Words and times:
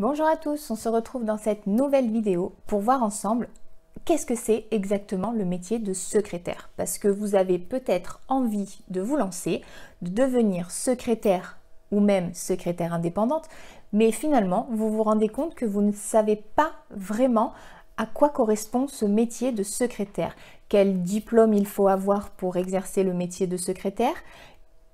Bonjour 0.00 0.26
à 0.26 0.38
tous, 0.38 0.70
on 0.70 0.76
se 0.76 0.88
retrouve 0.88 1.26
dans 1.26 1.36
cette 1.36 1.66
nouvelle 1.66 2.10
vidéo 2.10 2.54
pour 2.66 2.80
voir 2.80 3.02
ensemble 3.02 3.50
qu'est-ce 4.06 4.24
que 4.24 4.34
c'est 4.34 4.64
exactement 4.70 5.30
le 5.30 5.44
métier 5.44 5.78
de 5.78 5.92
secrétaire. 5.92 6.70
Parce 6.78 6.96
que 6.96 7.06
vous 7.06 7.34
avez 7.34 7.58
peut-être 7.58 8.22
envie 8.26 8.78
de 8.88 9.02
vous 9.02 9.16
lancer, 9.16 9.60
de 10.00 10.08
devenir 10.08 10.70
secrétaire 10.70 11.58
ou 11.90 12.00
même 12.00 12.32
secrétaire 12.32 12.94
indépendante, 12.94 13.50
mais 13.92 14.10
finalement 14.10 14.68
vous 14.70 14.90
vous 14.90 15.02
rendez 15.02 15.28
compte 15.28 15.54
que 15.54 15.66
vous 15.66 15.82
ne 15.82 15.92
savez 15.92 16.36
pas 16.36 16.72
vraiment 16.88 17.52
à 17.98 18.06
quoi 18.06 18.30
correspond 18.30 18.88
ce 18.88 19.04
métier 19.04 19.52
de 19.52 19.62
secrétaire, 19.62 20.34
quel 20.70 21.02
diplôme 21.02 21.52
il 21.52 21.66
faut 21.66 21.88
avoir 21.88 22.30
pour 22.30 22.56
exercer 22.56 23.02
le 23.02 23.12
métier 23.12 23.46
de 23.46 23.58
secrétaire, 23.58 24.16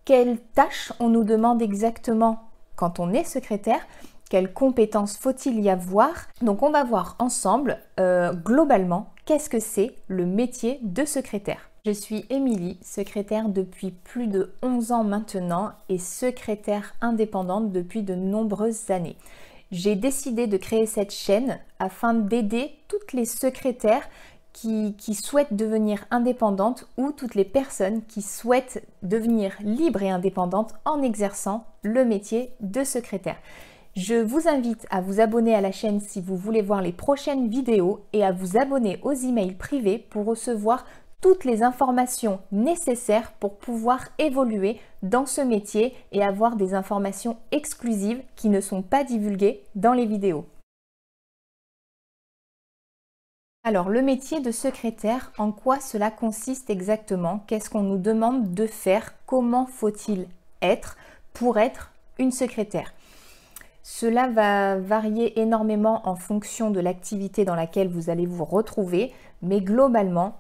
quelles 0.05 0.41
tâches 0.41 0.93
on 0.99 1.11
nous 1.11 1.23
demande 1.23 1.63
exactement 1.63 2.41
quand 2.75 2.99
on 2.99 3.13
est 3.13 3.23
secrétaire? 3.23 3.87
Quelles 4.29 4.53
compétences 4.53 5.17
faut-il 5.17 5.61
y 5.61 5.71
avoir 5.71 6.13
Donc 6.43 6.63
on 6.63 6.71
va 6.71 6.85
voir 6.85 7.17
ensemble 7.19 7.79
euh, 8.01 8.33
globalement 8.33 9.11
qu'est-ce 9.25 9.51
que 9.51 9.61
c'est 9.61 9.95
le 10.09 10.27
métier 10.27 10.79
de 10.83 11.05
secrétaire. 11.05 11.71
Je 11.85 11.93
suis 11.93 12.27
Émilie, 12.31 12.79
secrétaire 12.83 13.49
depuis 13.49 13.93
plus 13.93 14.27
de 14.27 14.53
11 14.63 14.91
ans 14.91 15.05
maintenant 15.05 15.71
et 15.89 15.99
secrétaire 15.99 16.95
indépendante 17.01 17.71
depuis 17.71 18.03
de 18.03 18.17
nombreuses 18.17 18.91
années. 18.91 19.17
J'ai 19.71 19.95
décidé 19.95 20.49
de 20.49 20.57
créer 20.57 20.87
cette 20.87 21.13
chaîne 21.13 21.61
afin 21.79 22.15
d'aider 22.15 22.73
toutes 22.89 23.13
les 23.13 23.25
secrétaires 23.25 24.09
qui, 24.53 24.95
qui, 24.97 25.15
souhaitent 25.15 25.55
devenir 25.55 26.07
indépendantes 26.11 26.89
ou 26.97 27.13
toutes 27.13 27.35
les 27.35 27.45
personnes 27.45 28.03
qui 28.07 28.23
souhaitent 28.23 28.83
devenir 29.03 29.53
libres 29.61 30.03
et 30.03 30.11
indépendantes 30.11 30.75
en 30.87 31.03
exerçant 31.03 31.67
le 31.83 32.05
métier 32.05 32.53
de 32.61 32.83
secrétaire. 32.83 33.37
Je 33.97 34.15
vous 34.15 34.47
invite 34.47 34.87
à 34.91 35.01
vous 35.01 35.21
abonner 35.21 35.55
à 35.55 35.63
la 35.63 35.73
chaîne 35.73 36.01
si 36.01 36.21
vous 36.21 36.37
voulez 36.37 36.61
voir 36.61 36.83
les 36.83 36.93
prochaines 36.93 37.49
vidéos 37.49 38.05
et 38.13 38.23
à 38.23 38.31
vous 38.31 38.59
abonner 38.59 39.01
aux 39.03 39.15
emails 39.15 39.55
privés 39.55 39.97
pour 39.97 40.27
recevoir 40.27 40.85
toutes 41.23 41.47
les 41.47 41.63
informations 41.63 42.41
nécessaires 42.53 43.33
pour 43.41 43.57
pouvoir 43.57 44.05
évoluer 44.19 44.79
dans 45.03 45.25
ce 45.25 45.41
métier 45.41 45.95
et 46.13 46.23
avoir 46.23 46.57
des 46.57 46.75
informations 46.75 47.39
exclusives 47.53 48.23
qui 48.37 48.51
ne 48.51 48.61
sont 48.61 48.83
pas 48.83 49.03
divulguées 49.03 49.63
dans 49.75 49.95
les 49.95 50.05
vidéos. 50.05 50.45
Alors 53.65 53.89
le 53.89 54.03
métier 54.03 54.41
de 54.41 54.51
secrétaire, 54.51 55.33
en 55.39 55.53
quoi 55.53 55.81
cela 55.81 56.11
consiste 56.11 56.69
exactement? 56.69 57.41
Qu'est-ce 57.47 57.71
qu'on 57.71 57.83
nous 57.83 57.97
demande 57.97 58.53
de 58.53 58.67
faire? 58.67 59.15
Comment 59.25 59.65
faut-il 59.65 60.29
être 60.61 60.99
pour 61.33 61.57
être 61.57 61.93
une 62.19 62.31
secrétaire? 62.31 62.93
Cela 63.89 64.27
va 64.27 64.79
varier 64.81 65.39
énormément 65.39 66.09
en 66.09 66.17
fonction 66.17 66.73
de 66.73 66.81
l'activité 66.81 67.45
dans 67.45 67.55
laquelle 67.55 67.87
vous 67.87 68.11
allez 68.11 68.27
vous 68.27 68.45
retrouver, 68.45 69.13
mais 69.43 69.61
globalement, 69.61 70.39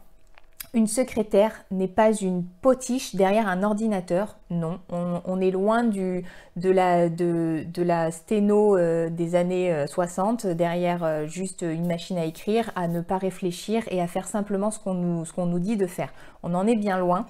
une 0.74 0.88
secrétaire 0.88 1.52
n'est 1.70 1.86
pas 1.86 2.10
une 2.12 2.42
potiche 2.42 3.14
derrière 3.14 3.46
un 3.46 3.62
ordinateur, 3.62 4.36
non. 4.50 4.80
On, 4.90 5.40
est 5.40 5.52
loin 5.52 5.84
de, 5.84 6.24
la, 6.56 8.10
sténo 8.10 8.76
euh, 8.76 9.10
des 9.10 9.36
années 9.36 9.86
60, 9.86 10.44
euh, 10.44 10.54
derrière 10.54 11.04
euh, 11.04 11.26
juste 11.28 11.62
une 11.62 11.86
machine 11.86 12.18
à 12.18 12.24
écrire, 12.24 12.72
à 12.74 12.88
ne 12.88 13.00
pas 13.00 13.16
réfléchir 13.16 13.84
et 13.92 14.02
à 14.02 14.08
faire 14.08 14.26
simplement 14.26 14.72
ce 14.72 14.80
qu'on 14.80 15.46
nous 15.46 15.58
dit 15.60 15.76
de 15.76 15.86
faire. 15.86 16.12
On 16.42 16.52
en 16.52 16.66
est 16.66 16.76
bien 16.76 16.98
loin. 16.98 17.26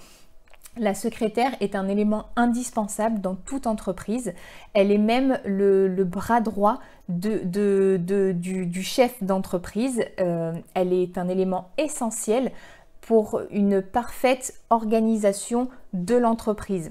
La 0.78 0.92
secrétaire 0.92 1.52
est 1.60 1.74
un 1.74 1.88
élément 1.88 2.26
indispensable 2.36 3.22
dans 3.22 3.34
toute 3.34 3.66
entreprise. 3.66 4.34
Elle 4.74 4.92
est 4.92 4.98
même 4.98 5.38
le, 5.46 6.04
bras 6.04 6.42
droit 6.42 6.80
du, 7.08 8.82
chef 8.82 9.22
d'entreprise. 9.22 10.04
Euh, 10.20 10.52
elle 10.74 10.92
est 10.92 11.16
un 11.16 11.28
élément 11.28 11.70
essentiel 11.78 12.52
pour 13.00 13.40
une 13.50 13.80
parfaite 13.80 14.60
organisation 14.68 15.70
de 15.94 16.14
l'entreprise. 16.14 16.90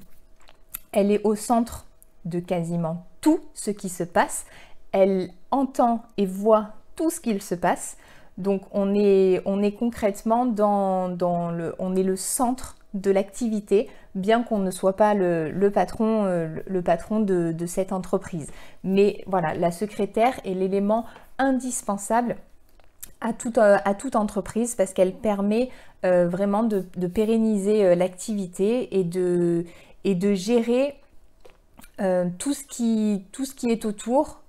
Elle 0.91 1.11
est 1.11 1.21
au 1.23 1.35
centre 1.35 1.85
de 2.23 2.39
quasiment 2.39 3.05
tout 3.21 3.39
ce 3.53 3.69
qui 3.69 3.89
se 3.89 4.03
passe. 4.03 4.47
Elle 4.93 5.29
entend 5.51 6.01
et 6.17 6.25
voit 6.25 6.69
tout 6.95 7.11
ce 7.11 7.19
qu'il 7.19 7.39
se 7.39 7.53
passe. 7.53 7.97
Donc 8.39 8.63
on 8.71 8.95
est, 8.95 9.43
on 9.45 9.61
est 9.61 9.73
concrètement 9.73 10.47
dans, 10.47 11.07
le 11.09 12.15
centre 12.15 12.75
de 12.95 13.11
l'activité, 13.11 13.89
bien 14.15 14.41
qu'on 14.41 14.59
ne 14.59 14.71
soit 14.71 14.95
pas 14.95 15.13
le, 15.13 15.69
patron, 15.69 16.25
euh, 16.25 16.47
de, 17.53 17.65
cette 17.65 17.91
entreprise. 17.91 18.49
Mais 18.83 19.23
voilà, 19.27 19.53
la 19.53 19.71
secrétaire 19.71 20.39
est 20.45 20.53
l'élément 20.53 21.05
indispensable 21.37 22.37
à 23.21 23.33
toute, 23.33 23.57
euh, 23.57 23.77
toute, 23.99 24.15
entreprise 24.15 24.75
parce 24.75 24.93
qu'elle 24.93 25.13
permet 25.13 25.69
euh, 26.05 26.27
vraiment 26.27 26.63
de, 26.63 26.79
pérenniser 27.07 27.95
l'activité 27.95 28.97
et 28.97 29.03
de, 29.03 29.65
gérer 30.33 30.95
tout 32.39 32.53
ce 32.53 32.63
qui 32.65 33.69
est 33.69 33.85
autour, 33.85 34.41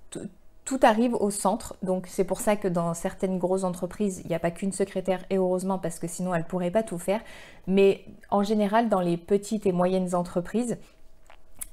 tout 0.67 0.79
arrive 0.83 1.15
au 1.15 1.31
centre. 1.31 1.77
Donc 1.81 2.07
c'est 2.09 2.25
pour 2.25 2.41
ça 2.41 2.57
que 2.57 2.67
dans 2.67 2.93
certaines 2.93 3.39
grosses 3.39 3.63
entreprises, 3.63 4.19
il 4.25 4.27
n'y 4.27 4.35
a 4.35 4.39
pas 4.39 4.51
qu'une 4.51 4.73
secrétaire 4.73 5.23
et 5.29 5.37
heureusement 5.37 5.79
parce 5.79 5.97
que 5.97 6.07
sinon 6.07 6.35
elle 6.35 6.41
ne 6.41 6.47
pourrait 6.47 6.71
pas 6.71 6.83
tout 6.83 6.97
faire. 6.97 7.21
Mais 7.67 8.03
en 8.29 8.43
général, 8.43 8.89
dans 8.89 8.99
les 8.99 9.15
petites 9.15 9.65
et 9.65 9.71
moyennes 9.71 10.13
entreprises, 10.13 10.77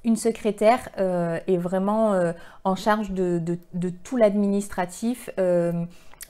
une 0.04 0.14
secrétaire 0.14 0.90
euh, 0.98 1.40
est 1.48 1.56
vraiment 1.56 2.12
euh, 2.12 2.32
en 2.62 2.76
charge 2.76 3.10
de, 3.10 3.58
tout 4.04 4.16
l'administratif 4.16 5.28
euh, 5.40 5.72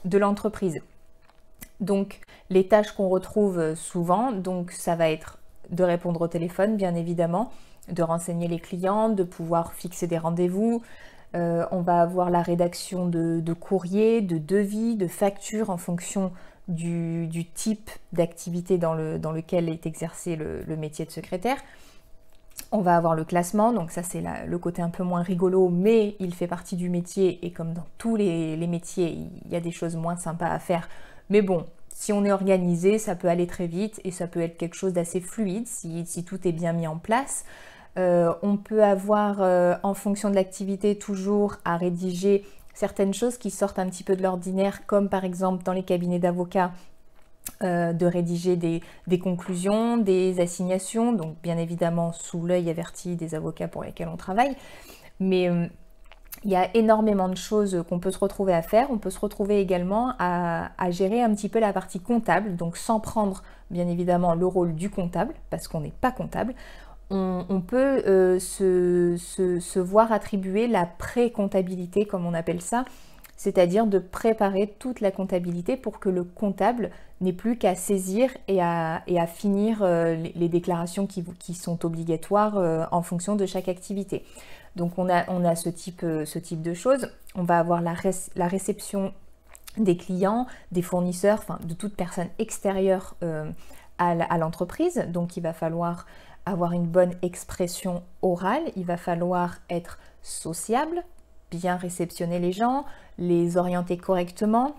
de 0.03 0.17
l'entreprise. 0.17 0.81
Donc 1.81 2.19
les 2.49 2.67
tâches 2.67 2.93
qu'on 2.93 3.09
retrouve 3.09 3.75
souvent, 3.75 4.31
donc 4.31 4.71
ça 4.71 4.95
va 4.95 5.11
être 5.11 5.37
de 5.69 5.83
répondre 5.83 6.19
au 6.21 6.27
téléphone 6.27 6.77
bien 6.77 6.95
évidemment, 6.95 7.51
de 7.89 8.01
renseigner 8.01 8.47
les 8.47 8.59
clients, 8.59 9.09
de 9.09 9.23
pouvoir 9.23 9.73
fixer 9.73 10.07
des 10.07 10.17
rendez-vous, 10.17 10.81
euh, 11.35 11.65
on 11.71 11.81
va 11.81 12.01
avoir 12.01 12.29
la 12.29 12.41
rédaction 12.41 13.07
de, 13.07 13.53
courriers, 13.53 14.21
de 14.21 14.37
devis, 14.37 14.95
de 14.95 15.07
factures 15.07 15.69
en 15.69 15.77
fonction 15.77 16.31
du, 16.67 17.45
type 17.53 17.89
d'activité 18.13 18.77
dans, 18.77 18.93
lequel 18.93 19.69
est 19.69 19.85
exercé 19.85 20.35
le, 20.35 20.63
métier 20.77 21.05
de 21.05 21.11
secrétaire. 21.11 21.57
On 22.71 22.79
va 22.79 22.95
avoir 22.95 23.15
le 23.15 23.25
classement, 23.25 23.73
donc 23.73 23.91
ça 23.91 24.01
c'est 24.01 24.23
le 24.47 24.57
côté 24.57 24.81
un 24.81 24.89
peu 24.89 25.03
moins 25.03 25.21
rigolo, 25.21 25.69
mais 25.69 26.15
il 26.19 26.33
fait 26.33 26.47
partie 26.47 26.77
du 26.77 26.89
métier 26.89 27.45
et 27.45 27.51
comme 27.51 27.73
dans 27.73 27.85
tous 27.97 28.15
les, 28.15 28.55
métiers, 28.67 29.17
il 29.45 29.51
y 29.51 29.55
a 29.55 29.59
des 29.59 29.71
choses 29.71 29.95
moins 29.95 30.15
sympas 30.15 30.47
à 30.47 30.59
faire. 30.59 30.87
Mais 31.29 31.41
bon, 31.41 31.65
si 31.93 32.13
on 32.13 32.23
est 32.23 32.31
organisé, 32.31 32.97
ça 32.97 33.15
peut 33.15 33.27
aller 33.27 33.47
très 33.47 33.67
vite 33.67 33.99
et 34.03 34.11
ça 34.11 34.27
peut 34.27 34.41
être 34.41 34.57
quelque 34.57 34.75
chose 34.75 34.93
d'assez 34.93 35.19
fluide 35.19 35.67
si, 35.67 36.23
tout 36.25 36.47
est 36.47 36.53
bien 36.53 36.71
mis 36.71 36.87
en 36.87 36.97
place. 36.97 37.45
Euh, 37.97 38.33
on 38.41 38.57
peut 38.57 38.83
avoir, 38.83 39.41
euh, 39.41 39.75
en 39.83 39.93
fonction 39.93 40.29
de 40.29 40.35
l'activité, 40.35 40.97
toujours 40.97 41.55
à 41.63 41.77
rédiger 41.77 42.43
certaines 42.73 43.13
choses 43.13 43.37
qui 43.37 43.51
sortent 43.51 43.79
un 43.79 43.87
petit 43.87 44.03
peu 44.03 44.15
de 44.15 44.23
l'ordinaire, 44.23 44.85
comme 44.85 45.07
par 45.07 45.23
exemple 45.23 45.63
dans 45.63 45.71
les 45.71 45.83
cabinets 45.83 46.19
d'avocats, 46.19 46.71
euh, 47.63 47.93
de 47.93 48.05
rédiger 48.05 48.57
des, 48.57 48.81
conclusions, 49.19 49.97
des 49.97 50.41
assignations, 50.41 51.13
donc 51.13 51.35
bien 51.41 51.57
évidemment 51.57 52.11
sous 52.11 52.45
l'œil 52.45 52.69
averti 52.69 53.15
des 53.15 53.33
avocats 53.33 53.69
pour 53.69 53.83
lesquels 53.83 54.09
on 54.09 54.17
travaille. 54.17 54.55
Mais 55.21 55.49
il 56.43 56.51
y 56.51 56.55
a 56.55 56.69
énormément 56.75 57.29
de 57.29 57.37
choses 57.37 57.83
qu'on 57.87 57.99
peut 57.99 58.11
se 58.11 58.19
retrouver 58.19 58.53
à 58.53 58.61
faire. 58.61 58.91
On 58.91 58.97
peut 58.97 59.09
se 59.09 59.19
retrouver 59.19 59.61
également 59.61 60.13
à, 60.19 60.69
gérer 60.91 61.23
un 61.23 61.33
petit 61.33 61.49
peu 61.49 61.59
la 61.59 61.71
partie 61.71 61.99
comptable, 61.99 62.55
donc 62.55 62.75
sans 62.77 62.99
prendre 62.99 63.41
bien 63.71 63.87
évidemment 63.87 64.35
le 64.35 64.45
rôle 64.45 64.75
du 64.75 64.89
comptable, 64.89 65.33
parce 65.49 65.67
qu'on 65.67 65.79
n'est 65.79 65.93
pas 66.01 66.11
comptable 66.11 66.53
on, 67.09 67.61
peut 67.61 68.03
euh, 68.07 68.39
se, 68.39 69.79
voir 69.79 70.11
attribuer 70.11 70.67
la 70.67 70.85
pré-comptabilité, 70.85 72.05
comme 72.05 72.25
on 72.25 72.33
appelle 72.33 72.61
ça, 72.61 72.85
c'est-à-dire 73.37 73.85
de 73.85 73.99
préparer 73.99 74.73
toute 74.79 75.01
la 75.01 75.11
comptabilité 75.11 75.77
pour 75.77 75.99
que 75.99 76.09
le 76.09 76.23
comptable 76.23 76.89
n'ait 77.21 77.33
plus 77.33 77.57
qu'à 77.57 77.75
saisir 77.75 78.31
et 78.47 78.61
à, 78.61 79.01
finir 79.27 79.79
euh, 79.81 80.15
les, 80.35 80.49
déclarations 80.49 81.05
qui, 81.05 81.53
sont 81.53 81.85
obligatoires 81.85 82.57
euh, 82.57 82.85
en 82.91 83.01
fonction 83.01 83.35
de 83.35 83.45
chaque 83.45 83.67
activité. 83.67 84.23
Donc 84.75 84.97
on 84.97 85.07
a, 85.07 85.55
ce, 85.55 85.69
type, 85.69 86.03
de 86.03 86.73
choses. 86.73 87.09
On 87.35 87.43
va 87.43 87.59
avoir 87.59 87.81
la, 87.81 87.93
réception 88.47 89.13
des 89.77 89.95
clients, 89.95 90.47
des 90.71 90.81
fournisseurs, 90.81 91.43
de 91.63 91.73
toute 91.73 91.95
personne 91.95 92.27
extérieure 92.39 93.15
à 93.97 94.37
l'entreprise. 94.37 95.05
Donc 95.07 95.37
il 95.37 95.41
va 95.41 95.53
falloir 95.53 96.05
avoir 96.45 96.73
une 96.73 96.85
bonne 96.85 97.13
expression 97.21 98.03
orale, 98.21 98.63
il 98.75 98.85
va 98.85 98.97
falloir 98.97 99.57
être 99.69 99.99
sociable, 100.21 101.03
bien 101.51 101.75
réceptionner 101.75 102.39
les 102.39 102.51
gens, 102.51 102.85
les 103.17 103.57
orienter 103.57 103.97
correctement, 103.97 104.75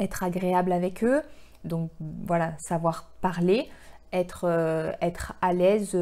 être 0.00 0.22
agréable 0.22 0.72
avec 0.72 1.02
eux, 1.04 1.22
donc 1.64 1.90
voilà, 2.26 2.52
savoir 2.58 3.08
parler, 3.20 3.68
être, 4.12 4.44
être 5.00 5.34
à 5.40 5.52
l'aise 5.52 5.96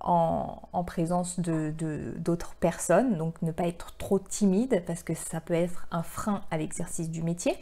en, 0.00 0.84
présence 0.84 1.38
de, 1.40 1.72
d'autres 2.16 2.54
personnes, 2.54 3.16
donc 3.16 3.40
ne 3.42 3.52
pas 3.52 3.66
être 3.66 3.96
trop 3.98 4.18
timide 4.18 4.82
parce 4.86 5.02
que 5.02 5.14
ça 5.14 5.40
peut 5.40 5.54
être 5.54 5.86
un 5.90 6.02
frein 6.02 6.42
à 6.50 6.58
l'exercice 6.58 7.10
du 7.10 7.22
métier. 7.22 7.56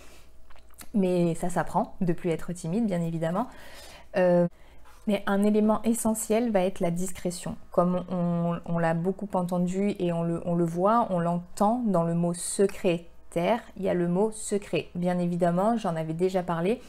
Mais 0.94 1.34
ça 1.34 1.50
s'apprend 1.50 1.96
de 2.00 2.12
plus 2.12 2.30
être 2.30 2.52
timide, 2.52 2.86
bien 2.86 3.02
évidemment. 3.02 3.48
Euh, 4.16 4.46
mais 5.08 5.22
un 5.26 5.42
élément 5.42 5.80
essentiel 5.84 6.52
va 6.52 6.60
être 6.60 6.80
la 6.80 6.90
discrétion. 6.90 7.56
Comme 7.72 8.04
on, 8.10 8.78
l'a 8.78 8.92
beaucoup 8.92 9.28
entendu 9.32 9.96
et 9.98 10.12
on 10.12 10.22
le, 10.22 10.64
voit, 10.64 11.08
on 11.08 11.18
l'entend 11.18 11.82
dans 11.86 12.04
le 12.04 12.12
mot 12.12 12.34
secrétaire, 12.34 13.60
il 13.78 13.84
y 13.84 13.88
a 13.88 13.94
le 13.94 14.06
mot 14.06 14.30
secret. 14.32 14.88
Bien 14.94 15.18
évidemment, 15.18 15.78
j'en 15.78 15.96
avais 15.96 16.12
déjà 16.12 16.44
parlé, 16.44 16.80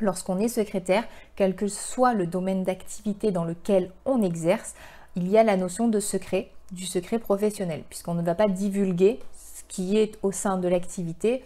Lorsqu'on 0.00 0.40
est 0.40 0.48
secrétaire, 0.48 1.04
quel 1.36 1.54
que 1.54 1.68
soit 1.68 2.14
le 2.14 2.26
domaine 2.26 2.64
d'activité 2.64 3.30
dans 3.30 3.44
lequel 3.44 3.92
on 4.04 4.22
exerce, 4.22 4.74
il 5.14 5.28
y 5.28 5.38
a 5.38 5.44
la 5.44 5.56
notion 5.56 5.86
de 5.86 6.00
secret, 6.00 6.50
du 6.72 6.84
secret 6.84 7.20
professionnel, 7.20 7.84
puisqu'on 7.88 8.14
ne 8.14 8.22
va 8.22 8.34
pas 8.34 8.48
divulguer 8.48 9.20
ce 9.36 9.62
qui 9.68 9.96
est 9.96 10.18
au 10.24 10.32
sein 10.32 10.58
de 10.58 10.66
l'activité 10.66 11.44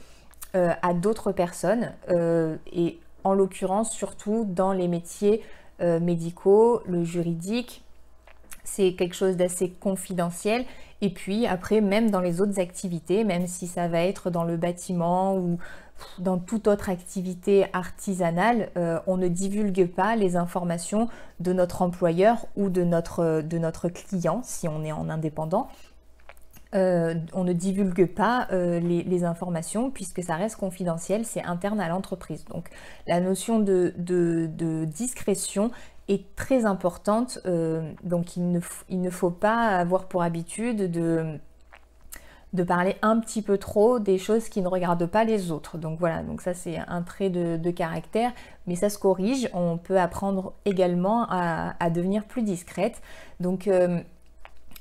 euh, 0.54 0.72
à 0.80 0.94
d'autres 0.94 1.30
personnes, 1.30 1.92
euh, 2.08 2.56
et 2.72 2.98
en 3.22 3.34
l'occurrence 3.34 3.90
surtout 3.90 4.46
dans 4.48 4.72
les 4.72 4.88
métiers 4.88 5.42
euh, 5.80 6.00
médicaux, 6.00 6.82
le 6.86 7.04
juridique, 7.04 7.82
c'est 8.64 8.94
quelque 8.94 9.14
chose 9.14 9.36
d'assez 9.36 9.70
confidentiel. 9.70 10.64
Et 11.00 11.10
puis 11.10 11.46
après, 11.46 11.80
même 11.80 12.10
dans 12.10 12.20
les 12.20 12.40
autres 12.40 12.60
activités, 12.60 13.25
même 13.25 13.46
si 13.46 13.66
ça 13.66 13.88
va 13.88 14.02
être 14.02 14.30
dans 14.30 14.44
le 14.44 14.56
bâtiment 14.56 15.36
ou 15.36 15.58
dans 16.19 16.38
toute 16.38 16.69
autre 16.69 16.90
activité 16.90 17.66
artisanale, 17.72 18.70
euh, 18.76 19.00
on 19.06 19.16
ne 19.16 19.28
divulgue 19.28 19.86
pas 19.86 20.16
les 20.16 20.36
informations 20.36 21.08
de 21.40 21.52
notre 21.52 21.82
employeur 21.82 22.46
ou 22.56 22.69
de 22.69 22.84
notre, 22.84 23.42
de 23.42 23.58
notre 23.58 23.88
client 23.88 24.40
si 24.44 24.69
on 24.69 24.84
est 24.84 24.92
en 24.92 25.08
indépendant. 25.08 25.69
Euh, 26.75 27.15
on 27.32 27.44
ne 27.44 27.53
divulgue 27.55 28.06
pas 28.06 28.47
euh, 28.53 28.79
les, 28.79 29.25
informations 29.25 29.91
puisque 29.91 30.23
ça 30.23 30.37
reste 30.37 30.56
confidentiel, 30.56 31.25
c'est 31.25 31.43
interne 31.43 31.81
à 31.81 31.88
l'entreprise. 31.88 32.44
Donc 32.47 32.69
la 33.06 33.20
notion 33.20 33.59
de, 33.59 33.94
discrétion 34.87 35.70
est 36.09 36.35
très 36.37 36.67
importante. 36.67 37.38
donc 38.03 38.37
il 38.37 38.53
ne, 38.53 39.11
faut 39.11 39.31
pas 39.31 39.69
avoir 39.69 40.06
pour 40.06 40.23
habitude 40.23 40.91
de 42.55 42.62
parler 42.62 42.97
un 43.03 43.20
petit 43.20 43.43
peu 43.43 43.59
trop 43.59 43.99
des 43.99 44.19
choses 44.19 44.49
qui 44.49 44.62
ne 44.62 44.69
regardent 44.69 45.06
pas 45.06 45.25
les 45.25 45.50
autres. 45.50 45.76
Donc 45.76 45.99
voilà, 45.99 46.23
donc 46.23 46.41
ça 46.41 46.55
c'est 46.55 46.79
un 46.79 47.03
trait 47.03 47.31
de, 47.31 47.70
caractère, 47.70 48.32
mais 48.67 48.75
ça 48.75 48.88
se 48.88 48.99
corrige. 48.99 49.49
On 49.53 49.76
peut 49.76 49.99
apprendre 49.99 50.55
également 50.65 51.26
à, 51.29 51.91
devenir 51.91 52.25
plus 52.25 52.43
discrète. 52.43 53.03
Donc 53.41 53.69
euh, 53.69 54.00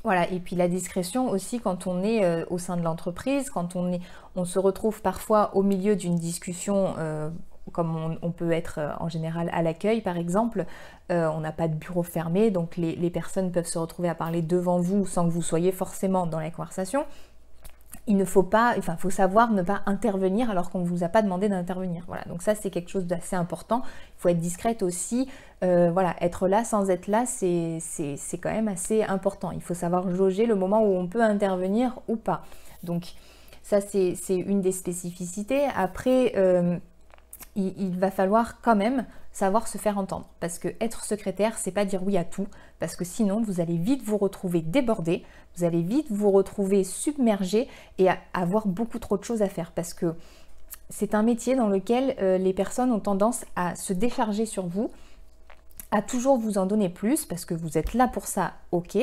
voilà, 0.03 0.29
et 0.31 0.39
puis 0.39 0.55
la 0.55 0.67
discrétion 0.67 1.29
aussi 1.29 1.59
quand 1.59 1.87
on 1.87 2.03
est 2.03 2.23
euh, 2.23 2.45
au 2.49 2.57
sein 2.57 2.77
de 2.77 2.83
l'entreprise, 2.83 3.49
quand 3.49 3.75
on, 3.75 3.99
se 4.45 4.59
retrouve 4.59 5.01
parfois 5.01 5.55
au 5.55 5.63
milieu 5.63 5.95
d'une 5.95 6.15
discussion. 6.15 6.95
Euh, 6.97 7.29
comme 7.73 8.17
on, 8.21 8.31
peut 8.31 8.53
être 8.53 8.79
en 9.01 9.09
général 9.09 9.49
à 9.51 9.61
l'accueil 9.61 9.99
par 9.99 10.15
exemple, 10.15 10.65
on 11.09 11.41
n'a 11.41 11.51
pas 11.51 11.67
de 11.67 11.75
bureau 11.75 12.01
fermé, 12.01 12.49
donc 12.49 12.77
les, 12.77 12.95
les, 12.95 13.09
personnes 13.09 13.51
peuvent 13.51 13.67
se 13.67 13.77
retrouver 13.77 14.07
à 14.07 14.15
parler 14.15 14.41
devant 14.41 14.79
vous 14.79 15.05
sans 15.05 15.25
que 15.25 15.31
vous 15.31 15.41
soyez 15.41 15.73
forcément 15.73 16.27
dans 16.27 16.39
la 16.39 16.49
conversation 16.49 17.05
il 18.07 18.15
ne 18.15 18.25
faut 18.25 18.43
pas, 18.43 18.75
enfin, 18.77 18.95
faut 18.95 19.09
savoir 19.09 19.51
ne 19.51 19.61
pas 19.61 19.81
intervenir 19.85 20.49
alors 20.49 20.69
qu'on 20.69 20.79
ne 20.79 20.85
vous 20.85 21.03
a 21.03 21.09
pas 21.09 21.21
demandé 21.21 21.49
d'intervenir. 21.49 22.03
Voilà, 22.07 22.23
donc 22.23 22.41
ça 22.41 22.55
c'est 22.55 22.69
quelque 22.69 22.89
chose 22.89 23.05
d'assez 23.05 23.35
important. 23.35 23.81
Il 23.85 24.21
faut 24.21 24.29
être 24.29 24.39
discrète 24.39 24.81
aussi. 24.81 25.27
Euh, 25.63 25.91
voilà, 25.91 26.15
être 26.21 26.47
là 26.47 26.63
sans 26.63 26.89
être 26.89 27.07
là, 27.07 27.25
c'est 27.25 27.79
quand 28.41 28.51
même 28.51 28.69
assez 28.69 29.03
important. 29.03 29.51
Il 29.51 29.61
faut 29.61 29.73
savoir 29.73 30.09
jauger 30.09 30.45
le 30.45 30.55
moment 30.55 30.81
où 30.81 30.95
on 30.95 31.07
peut 31.07 31.21
intervenir 31.21 31.99
ou 32.07 32.15
pas. 32.15 32.43
Donc 32.83 33.13
ça 33.61 33.81
c'est 33.81 34.15
une 34.29 34.61
des 34.61 34.71
spécificités. 34.71 35.67
Après, 35.75 36.33
euh, 36.37 36.77
il, 37.55 37.97
va 37.97 38.11
falloir 38.11 38.61
quand 38.61 38.75
même 38.75 39.05
savoir 39.37 39.67
se 39.67 39.77
faire 39.77 39.99
entendre. 39.99 40.27
Parce 40.39 40.57
que 40.57 40.69
être 40.81 41.05
secrétaire, 41.05 41.59
c'est 41.59 41.71
pas 41.71 41.85
dire 41.85 42.01
oui 42.01 42.17
à 42.17 42.23
tout, 42.23 42.47
parce 42.79 42.95
que 42.95 43.05
sinon 43.05 43.39
vous 43.39 43.61
allez 43.61 43.77
vite 43.77 44.01
vous 44.01 44.17
retrouver 44.17 44.61
débordé, 44.61 45.23
vous 45.55 45.63
allez 45.63 45.83
vite 45.83 46.07
vous 46.09 46.31
retrouver 46.31 46.83
submergé 46.83 47.67
et 47.99 48.07
avoir 48.33 48.65
beaucoup 48.67 48.97
trop 48.97 49.15
de 49.15 49.23
choses 49.23 49.43
à 49.43 49.47
faire. 49.47 49.73
Parce 49.73 49.93
que 49.93 50.15
c'est 50.89 51.13
un 51.13 51.21
métier 51.21 51.55
dans 51.55 51.67
lequel 51.67 52.15
euh, 52.19 52.39
les 52.39 52.51
personnes 52.51 52.91
ont 52.91 52.99
tendance 52.99 53.45
à 53.55 53.75
se 53.75 53.93
décharger 53.93 54.47
sur 54.47 54.65
vous, 54.65 54.89
à 55.91 56.01
toujours 56.01 56.37
vous 56.37 56.57
en 56.57 56.65
donner 56.65 56.89
plus, 56.89 57.25
parce 57.25 57.45
que 57.45 57.53
vous 57.53 57.77
êtes 57.77 57.93
là 57.93 58.07
pour 58.07 58.25
ça, 58.25 58.53
ok, 58.71 58.97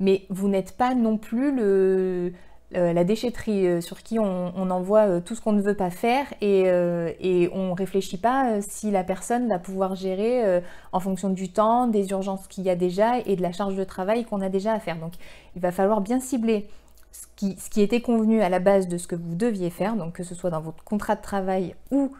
mais 0.00 0.26
vous 0.28 0.48
n'êtes 0.48 0.76
pas 0.76 0.94
non 0.94 1.16
plus 1.16 1.50
le, 1.56 2.34
euh, 2.76 2.92
la 2.92 3.02
déchetterie 3.02 3.66
euh, 3.66 3.80
sur 3.80 4.02
qui 4.02 4.18
on, 4.18 4.70
envoie 4.70 5.06
euh, 5.06 5.20
tout 5.20 5.34
ce 5.34 5.40
qu'on 5.40 5.52
ne 5.52 5.62
veut 5.62 5.76
pas 5.76 5.88
faire 5.88 6.26
et, 6.42 6.68
on 6.70 7.68
ne 7.68 7.74
réfléchit 7.74 8.18
pas 8.18 8.60
si 8.60 8.90
la 8.90 9.04
personne 9.04 9.48
va 9.48 9.58
pouvoir 9.58 9.94
gérer 9.94 10.62
en 10.92 11.00
fonction 11.00 11.30
du 11.30 11.50
temps, 11.50 11.86
des 11.86 12.10
urgences 12.10 12.46
qu'il 12.46 12.64
y 12.64 12.70
a 12.70 12.76
déjà 12.76 13.18
et 13.20 13.36
de 13.36 13.42
la 13.42 13.52
charge 13.52 13.74
de 13.74 13.84
travail 13.84 14.24
qu'on 14.24 14.42
a 14.42 14.48
déjà 14.48 14.72
à 14.72 14.80
faire. 14.80 14.98
Donc 14.98 15.14
il 15.56 15.62
va 15.62 15.72
falloir 15.72 16.00
bien 16.00 16.20
cibler 16.20 16.68
ce 17.12 17.26
qui, 17.36 17.56
ce 17.58 17.70
qui, 17.70 17.80
était 17.80 18.00
convenu 18.00 18.42
à 18.42 18.48
la 18.48 18.58
base 18.58 18.86
de 18.88 18.98
ce 18.98 19.06
que 19.06 19.16
vous 19.16 19.34
deviez 19.34 19.70
faire, 19.70 19.96
donc 19.96 20.14
que 20.14 20.22
ce 20.22 20.34
soit 20.34 20.50
dans 20.50 20.60
votre 20.60 20.84
contrat 20.84 21.16
de 21.16 21.22
travail 21.22 21.74
ou 21.90 22.12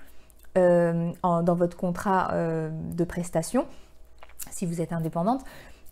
dans 0.54 1.54
votre 1.54 1.76
contrat 1.76 2.32
de 2.32 3.04
prestation, 3.04 3.66
si 4.50 4.66
vous 4.66 4.80
êtes 4.80 4.92
indépendante 4.92 5.44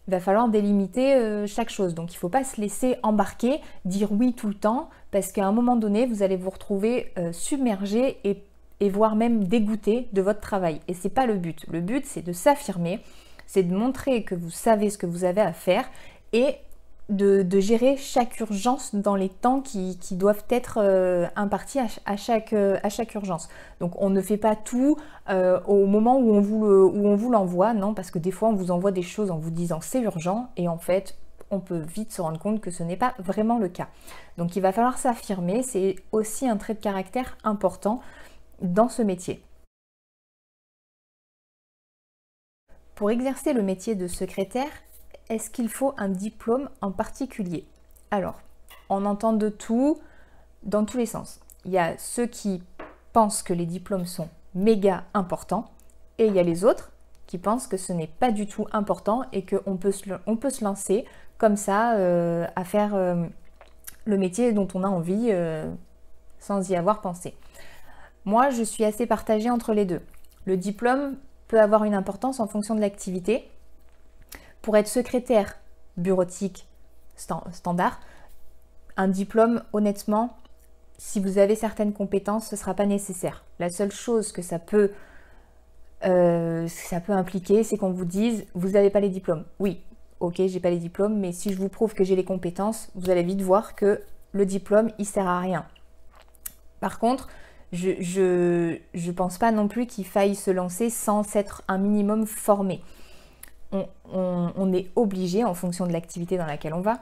il 0.08 0.12
va 0.12 0.20
falloir 0.20 0.48
délimiter 0.48 1.14
euh, 1.14 1.46
chaque 1.46 1.70
chose. 1.70 1.94
Donc 1.94 2.12
il 2.12 2.16
ne 2.16 2.20
faut 2.20 2.28
pas 2.28 2.44
se 2.44 2.60
laisser 2.60 2.96
embarquer, 3.02 3.60
dire 3.84 4.12
oui 4.12 4.32
tout 4.34 4.48
le 4.48 4.54
temps, 4.54 4.88
parce 5.10 5.32
qu'à 5.32 5.46
un 5.46 5.52
moment 5.52 5.76
donné, 5.76 6.06
vous 6.06 6.22
allez 6.22 6.36
vous 6.36 6.50
retrouver 6.50 7.12
euh, 7.18 7.32
submergé 7.32 8.18
et, 8.24 8.42
et, 8.80 8.88
voire 8.88 9.16
même 9.16 9.44
dégoûté 9.44 10.08
de 10.12 10.22
votre 10.22 10.40
travail. 10.40 10.80
Et 10.88 10.94
ce 10.94 11.04
n'est 11.04 11.14
pas 11.14 11.26
le 11.26 11.34
but. 11.34 11.64
Le 11.70 11.80
but, 11.80 12.04
c'est 12.06 12.22
de 12.22 12.32
s'affirmer, 12.32 13.00
c'est 13.46 13.62
de 13.62 13.74
montrer 13.74 14.22
que 14.22 14.34
vous 14.34 14.50
savez 14.50 14.90
ce 14.90 14.98
que 14.98 15.06
vous 15.06 15.24
avez 15.24 15.40
à 15.40 15.52
faire 15.52 15.88
et 16.32 16.56
de, 17.08 17.60
gérer 17.60 17.96
chaque 17.96 18.40
urgence 18.40 18.94
dans 18.94 19.14
les 19.14 19.28
temps 19.28 19.60
qui, 19.60 19.96
doivent 20.12 20.44
être 20.50 20.78
euh, 20.80 21.26
impartis 21.36 21.78
à, 22.04 22.16
chaque, 22.16 22.52
euh, 22.52 22.78
à, 22.82 22.88
chaque, 22.88 23.14
urgence. 23.14 23.48
Donc 23.80 23.92
on 24.00 24.10
ne 24.10 24.20
fait 24.20 24.36
pas 24.36 24.56
tout 24.56 24.96
euh, 25.28 25.60
au 25.66 25.86
moment 25.86 26.18
où 26.18 26.34
on 26.34 26.40
vous 27.16 27.30
l'envoie, 27.30 27.74
non, 27.74 27.94
parce 27.94 28.10
que 28.10 28.18
des 28.18 28.32
fois 28.32 28.48
on 28.48 28.54
vous 28.54 28.70
envoie 28.70 28.92
des 28.92 29.02
choses 29.02 29.30
en 29.30 29.38
vous 29.38 29.50
disant 29.50 29.80
c'est 29.80 30.00
urgent 30.00 30.50
et 30.56 30.68
en 30.68 30.78
fait 30.78 31.16
on 31.50 31.60
peut 31.60 31.78
vite 31.78 32.12
se 32.12 32.20
rendre 32.20 32.40
compte 32.40 32.60
que 32.60 32.72
ce 32.72 32.82
n'est 32.82 32.96
pas 32.96 33.14
vraiment 33.18 33.58
le 33.58 33.68
cas. 33.68 33.88
Donc 34.36 34.56
il 34.56 34.60
va 34.60 34.72
falloir 34.72 34.98
s'affirmer, 34.98 35.62
c'est 35.62 35.96
aussi 36.10 36.48
un 36.48 36.56
trait 36.56 36.74
de 36.74 36.80
caractère 36.80 37.38
important 37.44 38.00
dans 38.62 38.88
ce 38.88 39.02
métier. 39.02 39.42
Pour 42.96 43.10
exercer 43.10 43.52
le 43.52 43.62
métier 43.62 43.94
de 43.94 44.08
secrétaire, 44.08 44.70
est-ce 45.28 45.50
qu'il 45.50 45.68
faut 45.68 45.94
un 45.96 46.08
diplôme 46.08 46.68
en 46.80 46.92
particulier? 46.92 47.66
Alors, 48.10 48.40
on 48.88 49.04
entend 49.04 49.32
de 49.32 49.48
tout 49.48 49.98
dans 50.62 50.84
tous 50.84 50.98
les 50.98 51.06
sens. 51.06 51.40
Il 51.64 51.72
y 51.72 51.78
a 51.78 51.98
ceux 51.98 52.26
qui 52.26 52.62
pensent 53.12 53.42
que 53.42 53.52
les 53.52 53.66
diplômes 53.66 54.06
sont 54.06 54.28
méga 54.54 55.04
importants 55.14 55.70
et 56.18 56.26
il 56.26 56.34
y 56.34 56.38
a 56.38 56.42
les 56.42 56.64
autres 56.64 56.92
qui 57.26 57.38
pensent 57.38 57.66
que 57.66 57.76
ce 57.76 57.92
n'est 57.92 58.06
pas 58.06 58.30
du 58.30 58.46
tout 58.46 58.66
important 58.72 59.24
et 59.32 59.44
qu'on 59.44 59.76
peut, 59.76 59.90
se, 59.90 60.04
peut 60.36 60.50
se 60.50 60.64
lancer 60.64 61.04
comme 61.38 61.56
ça 61.56 61.94
euh, 61.94 62.46
à 62.54 62.64
faire 62.64 62.94
euh, 62.94 63.26
le 64.04 64.16
métier 64.16 64.52
dont 64.52 64.68
on 64.74 64.84
a 64.84 64.88
envie 64.88 65.28
euh, 65.30 65.68
sans 66.38 66.70
y 66.70 66.76
avoir 66.76 67.00
pensé. 67.00 67.34
Moi, 68.24 68.50
je 68.50 68.62
suis 68.62 68.84
assez 68.84 69.06
partagée 69.06 69.50
entre 69.50 69.72
les 69.72 69.84
deux. 69.84 70.00
Le 70.44 70.56
diplôme 70.56 71.16
peut 71.48 71.60
avoir 71.60 71.84
une 71.84 71.94
importance 71.94 72.40
en 72.40 72.46
fonction 72.46 72.74
de 72.74 72.80
l'activité 72.80 73.50
pour 74.66 74.76
être 74.76 74.88
secrétaire 74.88 75.54
bureautique 75.96 76.66
standard, 77.14 78.00
un 78.96 79.06
diplôme, 79.06 79.62
honnêtement, 79.72 80.36
si 80.98 81.20
vous 81.20 81.38
avez 81.38 81.54
certaines 81.54 81.92
compétences, 81.92 82.48
ce 82.48 82.56
ne 82.56 82.58
sera 82.58 82.74
pas 82.74 82.84
nécessaire. 82.84 83.44
La 83.60 83.70
seule 83.70 83.92
chose 83.92 84.32
que 84.32 84.42
ça 84.42 84.58
peut, 84.58 84.90
euh, 86.04 86.66
ça 86.66 86.98
peut 86.98 87.12
impliquer, 87.12 87.62
c'est 87.62 87.76
qu'on 87.76 87.92
vous 87.92 88.04
dise, 88.04 88.44
vous 88.56 88.70
n'avez 88.70 88.90
pas 88.90 88.98
les 88.98 89.08
diplômes. 89.08 89.44
Oui, 89.60 89.80
ok, 90.18 90.42
j'ai 90.44 90.58
pas 90.58 90.70
les 90.70 90.80
diplômes, 90.80 91.16
mais 91.16 91.30
si 91.30 91.52
je 91.52 91.58
vous 91.58 91.68
prouve 91.68 91.94
que 91.94 92.02
j'ai 92.02 92.16
les 92.16 92.24
compétences, 92.24 92.88
vous 92.96 93.08
allez 93.08 93.22
vite 93.22 93.42
voir 93.42 93.76
que 93.76 94.02
le 94.32 94.46
diplôme, 94.46 94.90
il 94.98 95.06
sert 95.06 95.28
à 95.28 95.38
rien. 95.38 95.64
Par 96.80 96.98
contre, 96.98 97.28
je 97.70 98.80
ne 98.94 99.12
pense 99.12 99.38
pas 99.38 99.52
non 99.52 99.68
plus 99.68 99.86
qu'il 99.86 100.06
faille 100.06 100.34
se 100.34 100.50
lancer 100.50 100.90
sans 100.90 101.22
s'être 101.22 101.62
un 101.68 101.78
minimum 101.78 102.26
formé 102.26 102.82
on, 103.72 104.72
est 104.72 104.90
obligé, 104.96 105.44
en 105.44 105.54
fonction 105.54 105.86
de 105.86 105.92
l'activité 105.92 106.36
dans 106.36 106.46
laquelle 106.46 106.74
on 106.74 106.80
va, 106.80 107.00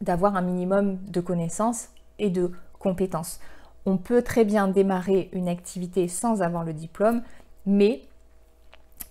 d'avoir 0.00 0.36
un 0.36 0.42
minimum 0.42 0.98
de 1.08 1.20
connaissances 1.20 1.88
et 2.18 2.30
de 2.30 2.52
compétences. 2.78 3.40
On 3.84 3.96
peut 3.96 4.22
très 4.22 4.44
bien 4.44 4.68
démarrer 4.68 5.28
une 5.32 5.48
activité 5.48 6.08
sans 6.08 6.42
avoir 6.42 6.64
le 6.64 6.72
diplôme, 6.72 7.22
mais 7.66 8.02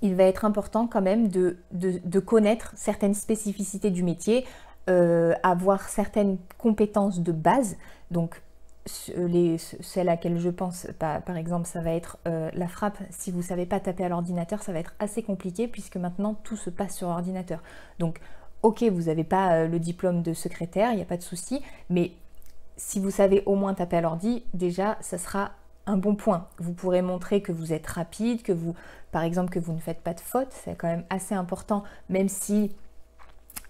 il 0.01 0.15
va 0.15 0.23
être 0.23 0.45
important 0.45 0.87
quand 0.87 1.01
même 1.01 1.27
de, 1.27 1.57
connaître 2.19 2.73
certaines 2.75 3.13
spécificités 3.13 3.91
du 3.91 4.03
métier, 4.03 4.45
euh, 4.89 5.33
avoir 5.43 5.89
certaines 5.89 6.37
compétences 6.57 7.19
de 7.19 7.31
base. 7.31 7.77
Donc, 8.09 8.41
les, 9.15 9.57
celle 9.57 10.09
à 10.09 10.13
laquelle 10.13 10.39
je 10.39 10.49
pense, 10.49 10.87
par, 10.97 11.37
exemple, 11.37 11.67
ça 11.67 11.81
va 11.81 11.91
être 11.91 12.17
euh, 12.27 12.49
la 12.53 12.67
frappe. 12.67 12.97
Si 13.09 13.31
vous 13.31 13.39
ne 13.39 13.43
savez 13.43 13.65
pas 13.65 13.79
taper 13.79 14.03
à 14.03 14.09
l'ordinateur, 14.09 14.63
ça 14.63 14.71
va 14.71 14.79
être 14.79 14.93
assez 14.99 15.23
compliqué 15.23 15.67
puisque 15.67 15.97
maintenant 15.97 16.35
tout 16.43 16.57
se 16.57 16.69
passe 16.69 16.97
sur 16.97 17.07
ordinateur. 17.07 17.61
Donc, 17.99 18.19
ok, 18.63 18.83
vous 18.83 19.03
n'avez 19.03 19.23
pas 19.23 19.53
euh, 19.53 19.67
le 19.67 19.79
diplôme 19.79 20.21
de 20.21 20.33
secrétaire, 20.33 20.91
il 20.91 20.95
n'y 20.95 21.01
a 21.01 21.05
pas 21.05 21.17
de 21.17 21.21
souci, 21.21 21.61
mais 21.89 22.11
si 22.77 22.99
vous 22.99 23.11
savez 23.11 23.43
au 23.45 23.55
moins 23.55 23.73
taper 23.73 23.97
à 23.97 24.01
l'ordi, 24.01 24.43
déjà, 24.53 24.97
ça 25.01 25.17
sera 25.17 25.51
un 25.85 25.97
bon 25.97 26.15
point. 26.15 26.47
Vous 26.57 26.73
pourrez 26.73 27.01
montrer 27.01 27.41
que 27.41 27.51
vous 27.51 27.73
êtes 27.73 27.87
rapide, 27.87 28.41
que 28.41 28.51
vous, 28.51 28.75
par 29.11 29.23
exemple, 29.23 29.51
que 29.51 29.59
vous 29.59 29.73
ne 29.73 29.79
faites 29.79 30.01
pas 30.01 30.13
de 30.13 30.19
fautes. 30.19 30.51
C'est 30.51 30.75
quand 30.75 30.87
même 30.87 31.05
assez 31.09 31.35
important, 31.35 31.83
même 32.09 32.29
si, 32.29 32.71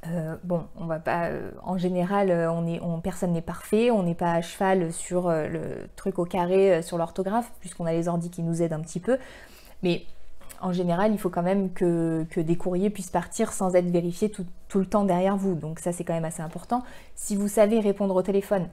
euh, 0.07 0.35
bon, 0.43 0.65
on 0.77 0.85
va 0.85 0.99
pas, 0.99 1.27
euh, 1.27 1.51
en 1.63 1.77
général, 1.77 2.31
on, 2.31 2.99
personne 3.01 3.33
n'est 3.33 3.41
parfait, 3.41 3.91
on 3.91 4.03
n'est 4.03 4.15
pas 4.15 4.33
à 4.33 4.41
cheval 4.41 4.91
sur 4.91 5.29
le 5.29 5.87
truc 5.95 6.19
au 6.19 6.25
carré, 6.25 6.81
sur 6.81 6.97
l'orthographe, 6.97 7.51
puisqu'on 7.59 7.85
a 7.85 7.91
les 7.91 8.07
ordis 8.07 8.29
qui 8.29 8.41
nous 8.41 8.61
aident 8.61 8.73
un 8.73 8.81
petit 8.81 8.99
peu. 8.99 9.17
Mais 9.83 10.05
en 10.61 10.73
général, 10.73 11.11
il 11.11 11.17
faut 11.17 11.29
quand 11.29 11.41
même 11.41 11.73
que, 11.73 12.25
des 12.35 12.55
courriers 12.55 12.89
puissent 12.89 13.09
partir 13.09 13.51
sans 13.51 13.75
être 13.75 13.89
vérifiés 13.89 14.29
tout, 14.29 14.45
le 14.75 14.85
temps 14.85 15.03
derrière 15.03 15.35
vous. 15.35 15.55
Donc 15.55 15.79
ça, 15.79 15.91
c'est 15.91 16.03
quand 16.03 16.13
même 16.13 16.25
assez 16.25 16.41
important. 16.41 16.83
Si 17.15 17.35
vous 17.35 17.47
savez 17.47 17.79
répondre 17.79 18.15
au 18.15 18.21
téléphone, 18.21 18.67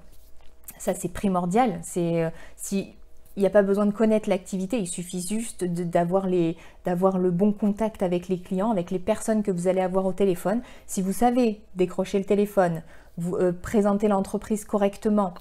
ça 0.76 0.94
c'est 0.94 1.08
primordial. 1.08 1.80
C'est 1.82 2.22
euh, 2.22 2.30
si 2.56 2.94
il 3.38 3.42
n'y 3.42 3.46
a 3.46 3.50
pas 3.50 3.62
besoin 3.62 3.86
de 3.86 3.92
connaître 3.92 4.28
l'activité, 4.28 4.80
il 4.80 4.88
suffit 4.88 5.24
juste 5.24 5.64
d'avoir 5.64 6.26
le 6.26 7.30
bon 7.30 7.52
contact 7.52 8.02
avec 8.02 8.26
les 8.26 8.40
clients, 8.40 8.72
avec 8.72 8.90
les 8.90 8.98
personnes 8.98 9.44
que 9.44 9.52
vous 9.52 9.68
allez 9.68 9.80
avoir 9.80 10.06
au 10.06 10.12
téléphone. 10.12 10.60
Si 10.88 11.02
vous 11.02 11.12
savez 11.12 11.60
décrocher 11.76 12.18
le 12.18 12.24
téléphone, 12.24 12.82
vous 13.16 13.36
euh, 13.36 13.52
présenter 13.52 14.08
l'entreprise 14.08 14.64
correctement, 14.64 15.34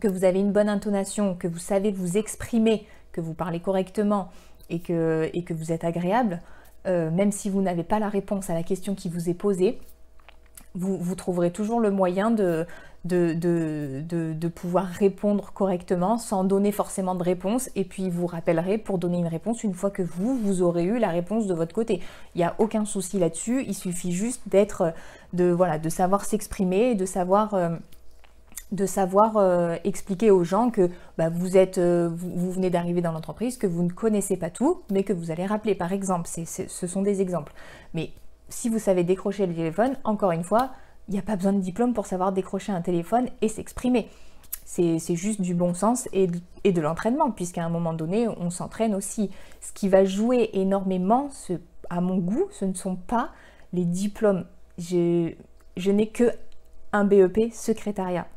que 0.00 0.08
vous 0.08 0.24
avez 0.24 0.40
une 0.40 0.50
bonne 0.50 0.68
intonation, 0.68 1.36
que 1.36 1.46
vous 1.46 1.60
savez 1.60 1.92
vous 1.92 2.18
exprimer, 2.18 2.84
que 3.12 3.20
vous 3.20 3.34
parlez 3.34 3.60
correctement, 3.60 4.30
et 4.68 4.80
que, 4.80 5.54
vous 5.54 5.70
êtes 5.70 5.84
agréable, 5.84 6.40
euh, 6.88 7.12
même 7.12 7.30
si 7.30 7.48
vous 7.48 7.62
n'avez 7.62 7.84
pas 7.84 8.00
la 8.00 8.08
réponse 8.08 8.50
à 8.50 8.54
la 8.54 8.64
question 8.64 8.96
qui 8.96 9.08
vous 9.08 9.30
est 9.30 9.34
posée, 9.34 9.78
vous, 10.74 11.14
trouverez 11.14 11.50
toujours 11.50 11.80
le 11.80 11.90
moyen 11.90 12.30
de, 12.30 12.66
de, 13.04 13.34
de, 13.34 14.02
de, 14.32 14.48
pouvoir 14.48 14.86
répondre 14.86 15.52
correctement 15.52 16.16
sans 16.18 16.44
donner 16.44 16.70
forcément 16.70 17.14
de 17.14 17.22
réponse 17.22 17.70
et 17.74 17.84
puis 17.84 18.08
vous 18.10 18.26
rappellerez 18.26 18.78
pour 18.78 18.98
donner 18.98 19.18
une 19.18 19.26
réponse 19.26 19.64
une 19.64 19.74
fois 19.74 19.90
que 19.90 20.02
vous, 20.02 20.36
vous 20.36 20.62
aurez 20.62 20.84
eu 20.84 20.98
la 20.98 21.08
réponse 21.08 21.46
de 21.46 21.54
votre 21.54 21.74
côté. 21.74 22.00
Il 22.34 22.38
n'y 22.38 22.44
a 22.44 22.54
aucun 22.58 22.84
souci 22.84 23.18
là-dessus, 23.18 23.64
il 23.66 23.74
suffit 23.74 24.12
juste 24.12 24.42
d'être, 24.46 24.94
de, 25.32 25.50
voilà, 25.50 25.78
de 25.78 25.88
savoir 25.88 26.24
s'exprimer 26.24 26.90
et 26.90 26.94
de 26.94 27.06
savoir... 27.06 27.54
Euh, 27.54 27.70
de 28.72 28.86
savoir 28.86 29.36
euh, 29.36 29.74
expliquer 29.82 30.30
aux 30.30 30.44
gens 30.44 30.70
que 30.70 30.90
bah, 31.18 31.28
vous, 31.28 31.56
êtes, 31.56 31.78
euh, 31.78 32.08
vous, 32.08 32.52
venez 32.52 32.70
d'arriver 32.70 33.00
dans 33.00 33.10
l'entreprise, 33.10 33.56
que 33.56 33.66
vous 33.66 33.82
ne 33.82 33.90
connaissez 33.90 34.36
pas 34.36 34.48
tout, 34.48 34.82
mais 34.92 35.02
que 35.02 35.12
vous 35.12 35.32
allez 35.32 35.44
rappeler, 35.44 35.74
par 35.74 35.92
exemple. 35.92 36.28
ce 36.28 36.86
sont 36.86 37.02
des 37.02 37.20
exemples. 37.20 37.52
Mais 37.94 38.12
si 38.50 38.68
vous 38.68 38.78
savez 38.78 39.04
décrocher 39.04 39.46
le 39.46 39.54
téléphone, 39.54 39.96
encore 40.04 40.32
une 40.32 40.44
fois, 40.44 40.70
il 41.08 41.14
n'y 41.14 41.18
a 41.18 41.22
pas 41.22 41.36
besoin 41.36 41.52
de 41.52 41.60
diplôme 41.60 41.94
pour 41.94 42.06
savoir 42.06 42.32
décrocher 42.32 42.72
un 42.72 42.82
téléphone 42.82 43.28
et 43.40 43.48
s'exprimer. 43.48 44.08
C'est 44.64 45.16
juste 45.16 45.40
du 45.40 45.54
bon 45.54 45.74
sens 45.74 46.08
et 46.12 46.28
de, 46.28 46.80
l'entraînement, 46.80 47.32
puisqu'à 47.32 47.64
un 47.64 47.68
moment 47.68 47.92
donné, 47.92 48.28
on 48.28 48.50
s'entraîne 48.50 48.94
aussi. 48.94 49.30
Ce 49.60 49.72
qui 49.72 49.88
va 49.88 50.04
jouer 50.04 50.50
énormément, 50.52 51.28
à 51.88 52.00
mon 52.00 52.18
goût, 52.18 52.46
ce 52.52 52.64
ne 52.66 52.74
sont 52.74 52.94
pas 52.94 53.30
les 53.72 53.84
diplômes. 53.84 54.44
Je, 54.78 55.32
je 55.76 55.90
n'ai 55.90 56.08
que 56.08 56.30
un 56.92 57.04
BEP 57.04 57.52
secrétariat 57.52 58.28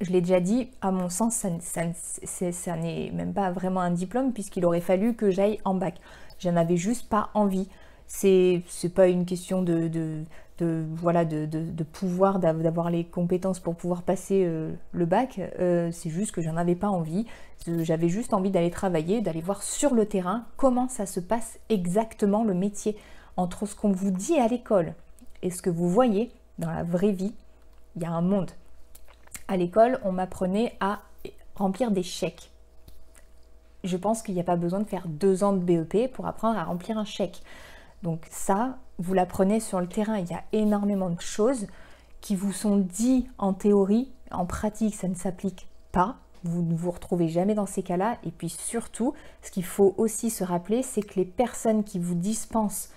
je 0.00 0.10
l'ai 0.10 0.20
déjà 0.20 0.40
dit, 0.40 0.70
à 0.80 0.90
mon 0.90 1.08
sens, 1.08 1.44
ça, 1.60 2.76
n'est 2.76 3.10
même 3.12 3.32
pas 3.32 3.50
vraiment 3.50 3.80
un 3.80 3.90
diplôme 3.90 4.32
puisqu'il 4.32 4.64
aurait 4.64 4.80
fallu 4.80 5.14
que 5.14 5.30
j'aille 5.30 5.58
en 5.64 5.74
bac. 5.74 5.96
J'en 6.38 6.56
avais 6.56 6.76
juste 6.76 7.08
pas 7.08 7.30
envie. 7.34 7.68
C'est 8.16 8.94
pas 8.94 9.08
une 9.08 9.26
question 9.26 9.62
de, 9.62 10.24
voilà, 10.60 11.24
de, 11.24 11.82
pouvoir, 11.82 12.38
d'avoir 12.38 12.88
les 12.88 13.04
compétences 13.04 13.58
pour 13.58 13.74
pouvoir 13.74 14.02
passer 14.02 14.44
euh, 14.44 14.72
le 14.92 15.04
bac. 15.04 15.40
Euh, 15.58 15.90
c'est 15.90 16.10
juste 16.10 16.30
que 16.30 16.40
j'en 16.40 16.56
avais 16.56 16.76
pas 16.76 16.88
envie. 16.88 17.26
J'avais 17.66 18.08
juste 18.08 18.32
envie 18.32 18.50
d'aller 18.50 18.70
travailler, 18.70 19.20
d'aller 19.20 19.40
voir 19.40 19.62
sur 19.64 19.94
le 19.94 20.06
terrain 20.06 20.44
comment 20.56 20.88
ça 20.88 21.06
se 21.06 21.18
passe 21.18 21.58
exactement 21.70 22.44
le 22.44 22.54
métier. 22.54 22.96
Entre 23.36 23.66
ce 23.66 23.74
qu'on 23.74 23.90
vous 23.90 24.12
dit 24.12 24.38
à 24.38 24.46
l'école 24.46 24.94
et 25.42 25.50
ce 25.50 25.60
que 25.60 25.70
vous 25.70 25.88
voyez 25.88 26.30
dans 26.58 26.70
la 26.70 26.84
vraie 26.84 27.10
vie, 27.10 27.34
il 27.96 28.02
y 28.02 28.06
a 28.06 28.12
un 28.12 28.22
monde 28.22 28.52
à 29.48 29.56
l'école, 29.56 29.98
on 30.04 30.12
m'apprenait 30.12 30.76
à 30.78 31.00
remplir 31.56 31.90
des 31.90 32.04
chèques. 32.04 32.50
Je 33.82 33.96
pense 33.96 34.22
qu'il 34.22 34.34
n'y 34.34 34.40
a 34.40 34.44
pas 34.44 34.56
besoin 34.56 34.80
de 34.80 34.86
faire 34.86 35.08
deux 35.08 35.42
ans 35.44 35.52
de 35.52 35.58
BEP 35.58 36.12
pour 36.12 36.26
apprendre 36.26 36.58
à 36.58 36.64
remplir 36.64 36.96
un 36.96 37.04
chèque. 37.04 37.42
Donc 38.04 38.26
ça, 38.30 38.76
vous 38.98 39.14
l'apprenez 39.14 39.58
sur 39.58 39.80
le 39.80 39.88
terrain. 39.88 40.18
Il 40.18 40.30
y 40.30 40.34
a 40.34 40.44
énormément 40.52 41.10
de 41.10 41.20
choses 41.20 41.66
qui 42.20 42.36
vous 42.36 42.52
sont 42.52 42.76
dites 42.76 43.26
en 43.38 43.54
théorie. 43.54 44.12
En 44.30 44.44
pratique, 44.44 44.94
ça 44.94 45.08
ne 45.08 45.14
s'applique 45.14 45.66
pas. 45.90 46.16
Vous 46.44 46.62
ne 46.62 46.74
vous 46.74 46.90
retrouvez 46.90 47.28
jamais 47.28 47.54
dans 47.54 47.64
ces 47.64 47.82
cas-là. 47.82 48.18
Et 48.22 48.30
puis 48.30 48.50
surtout, 48.50 49.14
ce 49.42 49.50
qu'il 49.50 49.64
faut 49.64 49.94
aussi 49.96 50.28
se 50.28 50.44
rappeler, 50.44 50.82
c'est 50.82 51.00
que 51.00 51.14
les 51.16 51.24
personnes 51.24 51.82
qui 51.82 51.98
vous 51.98 52.14
dispensent 52.14 52.90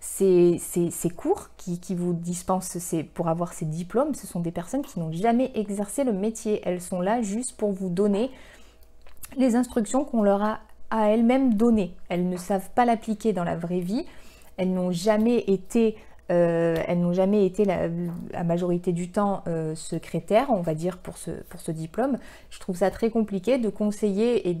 ces, 0.00 0.60
cours 1.16 1.48
qui, 1.56 1.94
vous 1.94 2.12
dispensent 2.12 2.76
pour 3.14 3.28
avoir 3.28 3.54
ces 3.54 3.64
diplômes, 3.64 4.14
ce 4.14 4.26
sont 4.26 4.40
des 4.40 4.50
personnes 4.50 4.82
qui 4.82 4.98
n'ont 4.98 5.12
jamais 5.12 5.50
exercé 5.54 6.04
le 6.04 6.12
métier. 6.12 6.60
Elles 6.64 6.82
sont 6.82 7.00
là 7.00 7.22
juste 7.22 7.56
pour 7.56 7.72
vous 7.72 7.88
donner 7.88 8.30
les 9.38 9.56
instructions 9.56 10.04
qu'on 10.04 10.22
leur 10.22 10.42
a 10.42 10.58
à 10.90 11.08
elles-mêmes 11.08 11.54
données. 11.54 11.94
Elles 12.10 12.28
ne 12.28 12.36
savent 12.36 12.68
pas 12.74 12.84
l'appliquer 12.84 13.32
dans 13.32 13.44
la 13.44 13.56
vraie 13.56 13.80
vie. 13.80 14.04
Elles 14.62 14.72
n'ont 14.72 14.92
jamais 14.92 15.38
été 15.38 15.96
euh, 16.30 16.76
la, 18.32 18.44
majorité 18.44 18.92
du 18.92 19.10
temps 19.10 19.42
euh, 19.48 19.74
secrétaires, 19.74 20.50
on 20.50 20.60
va 20.60 20.74
dire, 20.74 20.98
pour 20.98 21.16
ce, 21.18 21.70
diplôme. 21.72 22.16
Je 22.50 22.60
trouve 22.60 22.76
ça 22.76 22.92
très 22.92 23.10
compliqué 23.10 23.58
de 23.58 23.68
conseiller 23.68 24.48
et 24.48 24.54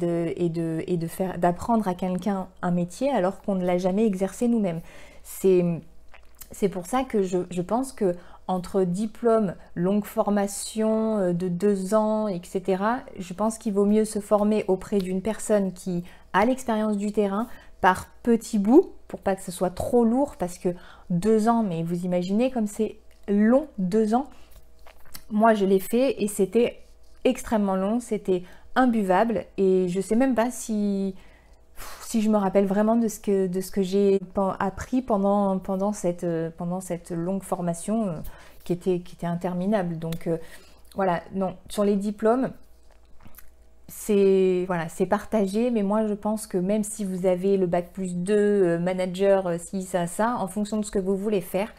d'apprendre 1.38 1.86
à 1.86 1.94
quelqu'un 1.94 2.48
un 2.62 2.72
métier 2.72 3.10
alors 3.10 3.40
qu'on 3.42 3.54
ne 3.54 3.64
l'a 3.64 3.78
jamais 3.78 4.04
exercé 4.04 4.48
nous-mêmes. 4.48 4.80
C'est 5.22 6.68
pour 6.68 6.86
ça 6.86 7.04
que 7.04 7.22
je, 7.22 7.62
pense 7.62 7.92
que 7.92 8.16
entre 8.48 8.82
diplôme, 8.82 9.54
longue 9.76 10.04
formation 10.04 11.18
euh, 11.18 11.32
de 11.32 11.46
deux 11.46 11.94
ans, 11.94 12.26
etc., 12.26 12.82
je 13.20 13.34
pense 13.34 13.56
qu'il 13.56 13.72
vaut 13.72 13.86
mieux 13.86 14.04
se 14.04 14.18
former 14.18 14.64
auprès 14.66 14.98
d'une 14.98 15.22
personne 15.22 15.72
qui 15.72 16.02
a 16.32 16.44
l'expérience 16.44 16.96
du 16.96 17.12
terrain 17.12 17.46
par 17.80 18.08
petits 18.22 18.58
bouts, 18.58 18.92
pour 19.12 19.20
pas 19.20 19.36
que 19.36 19.42
ce 19.42 19.52
soit 19.52 19.68
trop 19.68 20.06
lourd, 20.06 20.36
parce 20.38 20.56
que 20.56 20.70
deux 21.10 21.46
ans, 21.46 21.62
mais 21.62 21.82
vous 21.82 22.06
imaginez 22.06 22.50
comme 22.50 22.66
c'est 22.66 22.96
long, 23.28 23.68
deux 23.76 24.14
ans. 24.14 24.24
Moi, 25.30 25.52
je 25.52 25.66
l'ai 25.66 25.80
fait 25.80 26.22
et 26.22 26.28
c'était 26.28 26.78
extrêmement 27.24 27.76
long, 27.76 28.00
c'était 28.00 28.42
imbuvable, 28.74 29.44
et 29.58 29.86
je 29.88 30.00
sais 30.00 30.16
même 30.16 30.34
pas 30.34 30.50
si 30.50 31.14
si 32.00 32.22
je 32.22 32.30
me 32.30 32.38
rappelle 32.38 32.64
vraiment 32.64 32.96
de 32.96 33.06
ce 33.06 33.20
que, 33.20 33.46
de 33.48 33.60
ce 33.60 33.70
que 33.70 33.82
j'ai 33.82 34.18
appris 34.58 35.02
pendant, 35.02 35.58
pendant, 35.58 35.92
cette, 35.92 36.24
euh, 36.24 36.48
pendant 36.56 36.80
cette 36.80 37.10
longue 37.10 37.42
formation 37.42 38.08
euh, 38.08 38.12
qui, 38.64 38.72
était, 38.72 39.00
qui 39.00 39.16
était 39.16 39.26
interminable. 39.26 39.98
Donc 39.98 40.26
euh, 40.26 40.38
voilà, 40.94 41.22
non, 41.34 41.56
sur 41.68 41.84
les 41.84 41.96
diplômes, 41.96 42.50
c'est 43.88 44.66
partagé, 45.08 45.70
mais 45.70 45.82
moi 45.82 46.06
je 46.06 46.14
pense 46.14 46.46
que 46.46 46.58
même 46.58 46.84
si 46.84 47.04
vous 47.04 47.26
avez 47.26 47.56
le 47.56 47.66
bac 47.66 47.92
plus 47.92 48.14
2, 48.14 48.78
manager, 48.78 49.54
si 49.58 49.82
ça, 49.82 50.06
ça, 50.06 50.36
en 50.38 50.48
fonction 50.48 50.78
de 50.78 50.84
ce 50.84 50.90
que 50.90 50.98
vous 50.98 51.16
voulez 51.16 51.40
faire, 51.40 51.72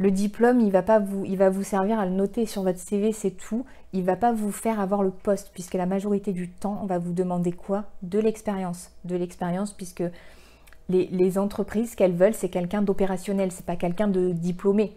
le 0.00 0.12
diplôme, 0.12 0.60
il 0.60 0.70
va, 0.70 0.82
pas 0.82 1.00
vous, 1.00 1.62
servir 1.64 1.98
à 1.98 2.06
le 2.06 2.12
noter 2.12 2.46
sur 2.46 2.62
votre 2.62 2.78
CV, 2.78 3.12
c'est 3.12 3.32
tout. 3.32 3.64
Il 3.92 4.04
va 4.04 4.14
pas 4.14 4.32
vous 4.32 4.52
faire 4.52 4.78
avoir 4.78 5.02
le 5.02 5.10
poste, 5.10 5.50
puisque 5.52 5.74
la 5.74 5.86
majorité 5.86 6.32
du 6.32 6.48
temps, 6.48 6.78
on 6.82 6.86
va 6.86 6.98
vous 6.98 7.12
demander 7.12 7.50
quoi? 7.50 7.84
De 8.02 8.20
l'expérience. 8.20 8.92
De 9.04 9.16
l'expérience, 9.16 9.72
puisque 9.72 10.04
les, 10.88 11.38
entreprises, 11.38 11.90
ce 11.90 11.96
qu'elles 11.96 12.14
veulent, 12.14 12.34
c'est 12.34 12.48
quelqu'un 12.48 12.80
d'opérationnel, 12.80 13.50
c'est 13.50 13.66
pas 13.66 13.74
quelqu'un 13.74 14.06
de 14.06 14.30
diplômé. 14.30 14.96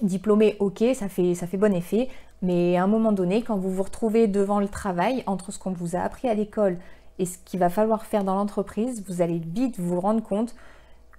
Diplômé, 0.00 0.56
ok, 0.58 0.82
ça 0.94 1.08
fait, 1.08 1.56
bon 1.56 1.74
effet, 1.74 2.08
mais 2.40 2.76
à 2.76 2.84
un 2.84 2.86
moment 2.86 3.12
donné, 3.12 3.42
quand 3.42 3.56
vous 3.56 3.70
vous 3.70 3.82
retrouvez 3.82 4.26
devant 4.26 4.58
le 4.58 4.68
travail, 4.68 5.22
entre 5.26 5.52
ce 5.52 5.58
qu'on 5.58 5.72
vous 5.72 5.94
a 5.96 6.00
appris 6.00 6.28
à 6.28 6.34
l'école 6.34 6.78
et 7.18 7.26
ce 7.26 7.38
qu'il 7.44 7.60
va 7.60 7.68
falloir 7.68 8.04
faire 8.04 8.24
dans 8.24 8.34
l'entreprise, 8.34 9.04
vous 9.06 9.22
allez 9.22 9.38
vite 9.38 9.78
vous 9.78 10.00
rendre 10.00 10.22
compte 10.22 10.54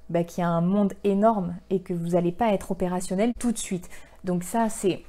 bah, 0.10 0.24
qu'il 0.24 0.42
y 0.42 0.46
a 0.46 0.50
un 0.50 0.62
monde 0.62 0.94
énorme 1.04 1.56
et 1.70 1.82
que 1.82 1.94
vous 1.94 2.10
n'allez 2.10 2.32
pas 2.32 2.52
être 2.52 2.72
opérationnel 2.72 3.34
tout 3.40 3.52
de 3.52 3.58
suite. 3.58 3.90
Donc 4.24 4.44
ça, 4.44 4.70
c'est 4.70 5.04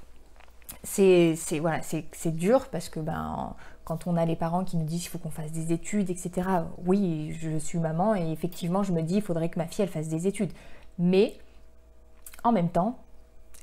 c'est 0.82 1.36
voilà, 1.60 1.80
dur 2.26 2.68
parce 2.68 2.88
que 2.88 3.00
ben, 3.00 3.54
quand 3.84 4.06
on 4.06 4.16
a 4.16 4.24
les 4.24 4.36
parents 4.36 4.64
qui 4.64 4.76
nous 4.76 4.84
disent 4.84 5.02
qu'il 5.02 5.10
faut 5.10 5.18
qu'on 5.18 5.30
fasse 5.30 5.52
des 5.52 5.72
études, 5.72 6.10
etc. 6.10 6.48
Oui, 6.86 7.36
je 7.40 7.58
suis 7.58 7.78
maman 7.78 8.14
et 8.14 8.30
effectivement, 8.32 8.82
je 8.82 8.92
me 8.92 9.02
dis 9.02 9.16
il 9.16 9.22
faudrait 9.22 9.48
que 9.48 9.58
ma 9.58 9.66
fille 9.66 9.82
elle 9.82 9.90
fasse 9.90 10.08
des 10.08 10.26
études. 10.26 10.52
Mais 10.98 11.38
en 12.44 12.52
même 12.52 12.68
temps, 12.68 12.98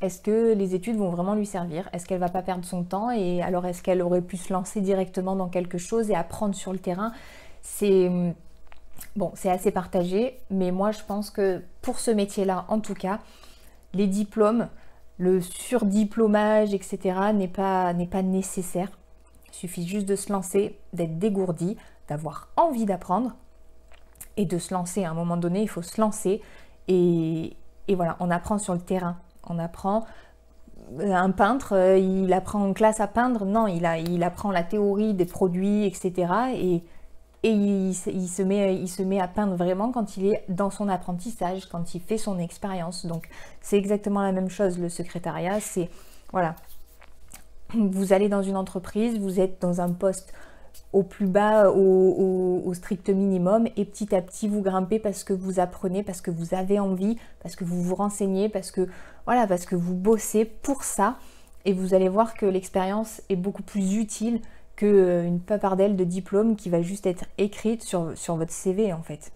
est-ce 0.02 0.20
que 0.22 0.54
les 0.54 0.74
études 0.74 0.98
vont 0.98 1.10
vraiment 1.10 1.36
lui 1.36 1.46
servir? 1.46 1.88
Est-ce 1.94 2.06
qu'elle 2.06 2.20
va 2.20 2.30
pas 2.30 2.42
perdre 2.42 2.66
son 2.66 2.84
temps? 2.84 3.12
Et 3.12 3.42
alors, 3.42 3.66
est-ce 3.66 3.84
qu'elle 3.84 4.02
aurait 4.02 4.22
pu 4.22 4.38
se 4.38 4.52
lancer 4.52 4.82
directement 4.82 5.36
dans 5.36 5.48
quelque 5.48 5.78
chose 5.78 6.10
et 6.10 6.16
apprendre 6.16 6.56
sur 6.56 6.74
le 6.74 6.80
terrain? 6.80 7.14
C'est 7.62 8.10
bon, 9.16 9.32
c'est 9.36 9.50
assez 9.50 9.72
partagé, 9.72 10.40
mais 10.50 10.72
moi, 10.72 10.92
je 10.92 11.02
pense 11.08 11.30
que 11.30 11.62
pour 11.82 12.00
ce 12.00 12.12
métier-là, 12.12 12.66
en 12.68 12.80
tout 12.80 12.96
cas, 12.96 13.20
les 13.94 14.08
diplômes, 14.08 14.68
le 15.18 15.40
surdiplômage, 15.42 16.74
etc., 16.74 17.32
n'est 17.34 17.48
pas, 17.48 17.94
nécessaire. 17.94 18.90
Il 19.50 19.56
suffit 19.56 19.88
juste 19.88 20.08
de 20.08 20.16
se 20.16 20.32
lancer, 20.32 20.80
d'être 20.94 21.20
dégourdi, 21.20 21.78
d'avoir 22.08 22.48
envie 22.58 22.86
d'apprendre 22.86 23.36
et 24.38 24.46
de 24.46 24.58
se 24.58 24.74
lancer. 24.74 25.04
À 25.04 25.12
un 25.12 25.14
moment 25.14 25.38
donné, 25.38 25.62
il 25.62 25.70
faut 25.70 25.84
se 25.84 26.02
lancer 26.02 26.42
et 26.88 27.56
voilà, 27.90 28.16
on 28.20 28.32
apprend 28.32 28.58
sur 28.58 28.74
le 28.74 28.80
terrain. 28.80 29.18
Apprend. 29.60 30.06
Euh, 31.00 31.14
un 31.14 31.32
peintre, 31.32 31.76
euh, 31.76 31.98
il 31.98 32.32
apprend 32.34 32.64
en 32.68 32.74
classe 32.74 33.00
à 33.00 33.08
peindre. 33.08 33.46
Non, 33.46 33.68
il, 33.68 33.86
a, 33.86 33.98
il 33.98 34.24
apprend 34.24 34.52
la 34.52 34.64
théorie 34.64 35.14
des 35.14 35.26
produits, 35.26 35.86
etc. 35.86 36.34
Et, 36.56 36.84
et 37.44 37.50
il, 37.50 37.94
se 37.94 38.42
met, 38.44 38.76
il 38.76 38.88
se 38.88 39.02
met 39.02 39.20
à 39.20 39.28
peindre 39.28 39.56
vraiment 39.56 39.92
quand 39.92 40.18
il 40.18 40.28
est 40.28 40.44
dans 40.48 40.70
son 40.70 40.88
apprentissage, 40.90 41.66
quand 41.66 41.96
il 41.96 42.02
fait 42.02 42.18
son 42.18 42.38
expérience. 42.40 43.06
Donc 43.06 43.28
c'est 43.62 43.78
exactement 43.78 44.22
la 44.22 44.32
même 44.32 44.50
chose, 44.50 44.78
le 44.78 44.90
secrétariat. 44.90 45.60
C'est, 45.60 45.90
voilà, 46.32 46.56
vous 47.74 48.14
allez 48.14 48.30
dans 48.30 48.44
une 48.44 48.58
entreprise, 48.58 49.18
vous 49.18 49.40
êtes 49.40 49.62
dans 49.62 49.82
un 49.82 49.92
poste 49.92 50.34
au 50.94 51.04
plus 51.04 51.28
bas, 51.28 51.70
au, 51.72 52.74
strict 52.74 53.10
minimum, 53.10 53.68
et 53.76 53.86
petit 53.86 54.16
à 54.16 54.22
petit 54.22 54.48
vous 54.48 54.62
grimpez 54.62 55.00
parce 55.00 55.24
que 55.24 55.34
vous 55.34 55.60
apprenez, 55.60 56.04
parce 56.04 56.22
que 56.22 56.32
vous 56.32 56.54
avez 56.54 56.80
envie, 56.80 57.18
parce 57.42 57.56
que 57.56 57.64
vous 57.64 57.82
vous 57.82 57.96
renseignez, 57.96 58.50
parce 58.50 58.72
que 58.72 58.88
voilà, 59.26 59.48
parce 59.48 59.66
que 59.66 59.76
vous 59.76 59.96
bossez 59.96 60.46
pour 60.46 60.84
ça, 60.84 61.18
et 61.66 61.74
vous 61.74 61.94
allez 61.94 62.10
voir 62.10 62.34
que 62.34 62.46
l'expérience 62.46 63.22
est 63.30 63.36
beaucoup 63.36 63.64
plus 63.64 63.96
utile 63.96 64.42
qu'une 64.76 65.40
papardelle 65.40 65.96
de 65.96 66.04
diplôme 66.04 66.56
qui 66.56 66.70
va 66.70 66.82
juste 66.82 67.06
être 67.06 67.26
écrite 67.38 67.84
sur, 67.84 68.18
sur 68.18 68.36
votre 68.36 68.54
CV 68.54 68.94
en 68.94 69.04
fait. 69.04 69.32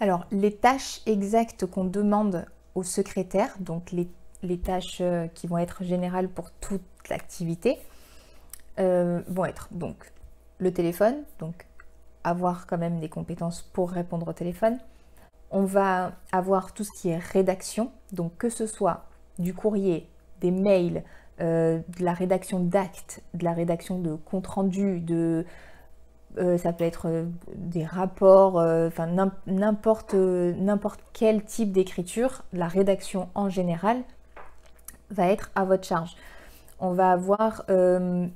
Alors, 0.00 0.26
les 0.32 0.54
tâches 0.54 1.02
exactes 1.04 1.66
qu'on 1.66 1.84
demande 1.84 2.46
au 2.74 2.82
secrétaire, 2.82 3.54
donc 3.60 3.92
les 3.92 4.08
les 4.42 4.58
tâches 4.58 4.98
euh, 5.00 5.26
qui 5.28 5.46
vont 5.46 5.58
être 5.58 5.84
générales 5.84 6.28
pour 6.28 6.50
toute 6.52 6.82
l'activité 7.08 7.78
euh, 8.78 9.20
vont 9.28 9.44
être 9.44 9.68
donc 9.70 10.12
le 10.58 10.72
téléphone, 10.72 11.16
donc 11.38 11.66
avoir 12.24 12.66
quand 12.66 12.78
même 12.78 13.00
des 13.00 13.08
compétences 13.08 13.62
pour 13.62 13.90
répondre 13.90 14.28
au 14.28 14.32
téléphone. 14.32 14.78
On 15.50 15.64
va 15.64 16.12
avoir 16.32 16.72
tout 16.72 16.84
ce 16.84 16.92
qui 16.92 17.08
est 17.08 17.18
rédaction, 17.18 17.90
donc 18.12 18.36
que 18.36 18.48
ce 18.48 18.66
soit 18.66 19.06
du 19.38 19.54
courrier, 19.54 20.08
des 20.40 20.50
mails, 20.50 21.02
euh, 21.40 21.80
de 21.98 22.04
la 22.04 22.12
rédaction 22.12 22.60
d'actes, 22.60 23.22
de 23.34 23.44
la 23.44 23.52
rédaction 23.52 23.98
de 23.98 24.14
comptes 24.14 24.46
rendus, 24.46 25.00
de 25.00 25.44
ça 26.58 26.72
peut 26.72 26.84
être 26.84 27.26
des 27.56 27.84
rapports, 27.84 28.62
n'importe 29.46 30.14
quel 31.12 31.42
type 31.42 31.72
d'écriture, 31.72 32.44
la 32.52 32.68
rédaction 32.68 33.28
en 33.34 33.48
général, 33.48 34.04
va 35.10 35.28
être 35.28 35.50
à 35.54 35.64
votre 35.64 35.86
charge. 35.86 36.16
On 36.78 36.92
va 36.92 37.10
avoir 37.12 37.64
euh, 37.68 38.26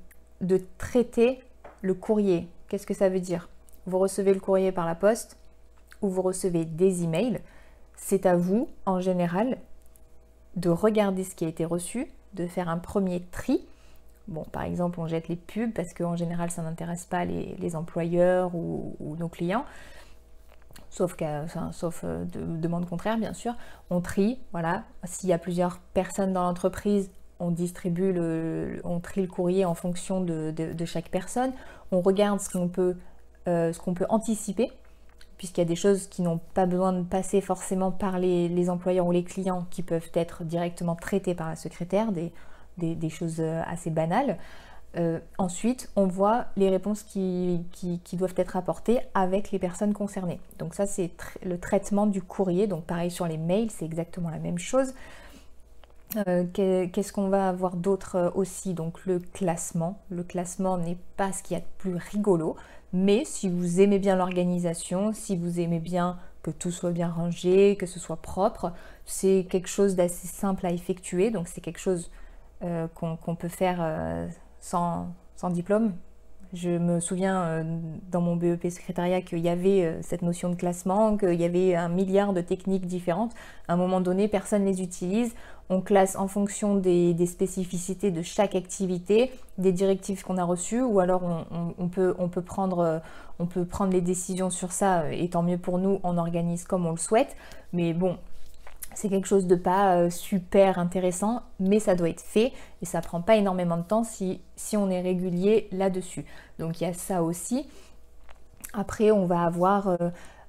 de 0.40 0.60
traiter 0.78 1.42
le 1.82 1.94
courrier. 1.94 2.48
Qu'est-ce 2.68 2.86
que 2.86 2.94
ça 2.94 3.08
veut 3.08 3.20
dire? 3.20 3.48
Vous 3.86 3.98
recevez 3.98 4.34
le 4.34 4.40
courrier 4.40 4.72
par 4.72 4.86
la 4.86 4.94
poste 4.94 5.36
ou 6.02 6.08
vous 6.08 6.22
recevez 6.22 6.64
des 6.64 7.04
emails. 7.04 7.40
C'est 7.96 8.26
à 8.26 8.36
vous, 8.36 8.68
en 8.86 9.00
général, 9.00 9.58
de 10.56 10.68
regarder 10.70 11.24
ce 11.24 11.34
qui 11.34 11.44
a 11.44 11.48
été 11.48 11.64
reçu, 11.64 12.08
de 12.34 12.46
faire 12.46 12.68
un 12.68 12.78
premier 12.78 13.22
tri. 13.30 13.66
Bon, 14.28 14.44
par 14.44 14.62
exemple, 14.62 15.00
on 15.00 15.06
jette 15.06 15.28
les 15.28 15.36
pubs 15.36 15.72
parce 15.72 15.92
qu'en 15.92 16.16
général, 16.16 16.50
ça 16.50 16.62
n'intéresse 16.62 17.04
pas 17.04 17.24
les, 17.24 17.76
employeurs 17.76 18.54
ou, 18.54 19.16
nos 19.18 19.28
clients 19.28 19.64
sauf, 20.90 21.16
euh, 21.22 22.24
de, 22.24 22.40
demande 22.56 22.88
contraire 22.88 23.18
bien 23.18 23.32
sûr, 23.32 23.54
on 23.90 24.00
trie, 24.00 24.38
voilà, 24.52 24.84
s'il 25.04 25.28
y 25.28 25.32
a 25.32 25.38
plusieurs 25.38 25.78
personnes 25.92 26.32
dans 26.32 26.42
l'entreprise, 26.42 27.10
on 27.40 27.50
distribue 27.50 28.12
le, 28.12 28.80
on 28.84 29.00
trie 29.00 29.22
le 29.22 29.28
courrier 29.28 29.64
en 29.64 29.74
fonction 29.74 30.20
de, 30.20 30.84
chaque 30.84 31.08
personne, 31.08 31.52
on 31.90 32.00
regarde 32.00 32.40
ce 32.40 32.50
qu'on 32.50 32.68
peut, 32.68 32.96
euh, 33.48 33.72
ce 33.72 33.90
peut 33.90 34.06
anticiper, 34.08 34.70
puisqu'il 35.36 35.60
y 35.60 35.64
a 35.64 35.68
des 35.68 35.76
choses 35.76 36.06
qui 36.06 36.22
n'ont 36.22 36.40
pas 36.54 36.66
besoin 36.66 36.92
de 36.92 37.02
passer 37.02 37.40
forcément 37.40 37.90
par 37.90 38.18
les, 38.18 38.70
employeurs 38.70 39.06
ou 39.06 39.12
les 39.12 39.24
clients, 39.24 39.66
qui 39.70 39.82
peuvent 39.82 40.10
être 40.14 40.44
directement 40.44 40.94
traitées 40.94 41.34
par 41.34 41.48
la 41.48 41.56
secrétaire, 41.56 42.12
des, 42.12 42.32
des 42.76 43.10
choses 43.10 43.40
euh, 43.40 43.62
assez 43.66 43.90
banales. 43.90 44.38
Euh, 44.96 45.18
ensuite, 45.38 45.90
on 45.96 46.06
voit 46.06 46.46
les 46.56 46.70
réponses 46.70 47.02
qui, 47.02 47.60
doivent 48.12 48.34
être 48.36 48.56
apportées 48.56 49.00
avec 49.14 49.50
les 49.50 49.58
personnes 49.58 49.92
concernées. 49.92 50.40
Donc 50.58 50.74
ça, 50.74 50.86
c'est 50.86 51.10
le 51.44 51.58
traitement 51.58 52.06
du 52.06 52.22
courrier. 52.22 52.66
Donc 52.66 52.84
pareil 52.84 53.10
sur 53.10 53.26
les 53.26 53.38
mails, 53.38 53.70
c'est 53.70 53.84
exactement 53.84 54.30
la 54.30 54.38
même 54.38 54.58
chose. 54.58 54.94
Euh, 56.28 56.44
qu'est-ce 56.52 57.12
qu'on 57.12 57.28
va 57.28 57.48
avoir 57.48 57.74
d'autre 57.74 58.16
euh, 58.16 58.30
aussi? 58.34 58.74
Donc 58.74 59.04
le 59.04 59.18
classement. 59.18 59.98
Le 60.10 60.22
classement 60.22 60.78
n'est 60.78 60.98
pas 61.16 61.32
ce 61.32 61.42
qu'il 61.42 61.56
y 61.56 61.58
a 61.58 61.60
de 61.60 61.68
plus 61.78 61.96
rigolo, 61.96 62.54
mais 62.92 63.24
si 63.24 63.48
vous 63.48 63.80
aimez 63.80 63.98
bien 63.98 64.14
l'organisation, 64.14 65.12
si 65.12 65.36
vous 65.36 65.58
aimez 65.58 65.80
bien 65.80 66.18
que 66.42 66.52
tout 66.52 66.70
soit 66.70 66.92
bien 66.92 67.08
rangé, 67.08 67.74
que 67.76 67.86
ce 67.86 67.98
soit 67.98 68.18
propre, 68.18 68.72
c'est 69.06 69.46
quelque 69.50 69.68
chose 69.68 69.96
d'assez 69.96 70.28
simple 70.28 70.66
à 70.66 70.70
effectuer. 70.70 71.30
Donc 71.30 71.48
c'est 71.48 71.60
quelque 71.60 71.80
chose 71.80 72.10
qu'on 72.94 73.34
peut 73.34 73.48
faire 73.48 73.82
sans, 74.64 75.50
diplôme. 75.50 75.92
Je 76.54 76.70
me 76.70 77.00
souviens 77.00 77.42
euh, 77.42 77.64
dans 78.10 78.20
mon 78.22 78.36
BEP 78.36 78.70
secrétariat 78.70 79.20
qu'il 79.20 79.40
y 79.40 79.48
avait 79.48 79.84
euh, 79.84 80.02
cette 80.02 80.22
notion 80.22 80.48
de 80.48 80.54
classement, 80.54 81.18
qu'il 81.18 81.34
y 81.34 81.44
avait 81.44 81.74
un 81.74 81.88
milliard 81.88 82.32
de 82.32 82.40
techniques 82.40 82.86
différentes. 82.86 83.32
À 83.68 83.74
un 83.74 83.76
moment 83.76 84.00
donné, 84.00 84.28
personne 84.28 84.62
ne 84.62 84.68
les 84.68 84.80
utilise. 84.80 85.34
On 85.68 85.80
classe 85.82 86.16
en 86.16 86.28
fonction 86.28 86.76
des, 86.76 87.14
spécificités 87.26 88.10
de 88.10 88.22
chaque 88.22 88.54
activité, 88.54 89.32
des 89.58 89.72
directives 89.72 90.22
qu'on 90.22 90.38
a 90.38 90.44
reçues, 90.44 90.82
ou 90.82 91.00
alors 91.00 91.22
on, 91.78 91.88
peut, 91.88 92.14
prendre, 92.42 92.78
euh, 92.78 92.98
on 93.38 93.46
peut 93.46 93.64
prendre 93.64 93.92
les 93.92 94.00
décisions 94.00 94.48
sur 94.48 94.72
ça, 94.72 95.12
et 95.12 95.28
tant 95.28 95.42
mieux 95.42 95.58
pour 95.58 95.78
nous, 95.78 96.00
on 96.04 96.16
organise 96.16 96.64
comme 96.64 96.86
on 96.86 96.92
le 96.92 96.98
souhaite. 96.98 97.36
Mais 97.72 97.92
bon, 97.92 98.16
c'est 98.94 99.08
quelque 99.08 99.26
chose 99.26 99.46
de 99.46 99.56
pas 99.56 99.96
euh, 99.96 100.10
super 100.10 100.78
intéressant, 100.78 101.42
mais 101.60 101.80
ça 101.80 101.94
doit 101.94 102.08
être 102.08 102.20
fait 102.20 102.52
et 102.82 102.86
ça 102.86 103.00
prend 103.00 103.20
pas 103.20 103.36
énormément 103.36 103.76
de 103.76 103.82
temps 103.82 104.04
si, 104.04 104.40
on 104.76 104.90
est 104.90 105.00
régulier 105.00 105.68
là-dessus. 105.72 106.24
Donc 106.58 106.80
il 106.80 106.84
y 106.84 106.86
a 106.86 106.92
ça 106.92 107.22
aussi. 107.22 107.68
Après, 108.72 109.10
on 109.10 109.26
va 109.26 109.42
avoir 109.42 109.88
euh, 109.88 109.96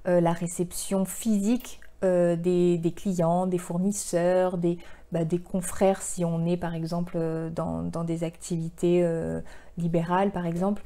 euh, 0.08 0.20
la 0.20 0.32
réception 0.32 1.04
physique 1.04 1.80
des, 2.02 2.92
clients, 2.94 3.48
des 3.48 3.58
fournisseurs, 3.58 4.58
des, 4.58 4.78
bah, 5.10 5.24
des, 5.24 5.40
confrères 5.40 6.02
si 6.02 6.24
on 6.24 6.46
est 6.46 6.56
par 6.56 6.76
exemple 6.76 7.18
dans, 7.52 7.82
dans 7.82 8.04
des 8.04 8.22
activités 8.22 9.04
libérales 9.76 10.30
par 10.30 10.46
exemple. 10.46 10.84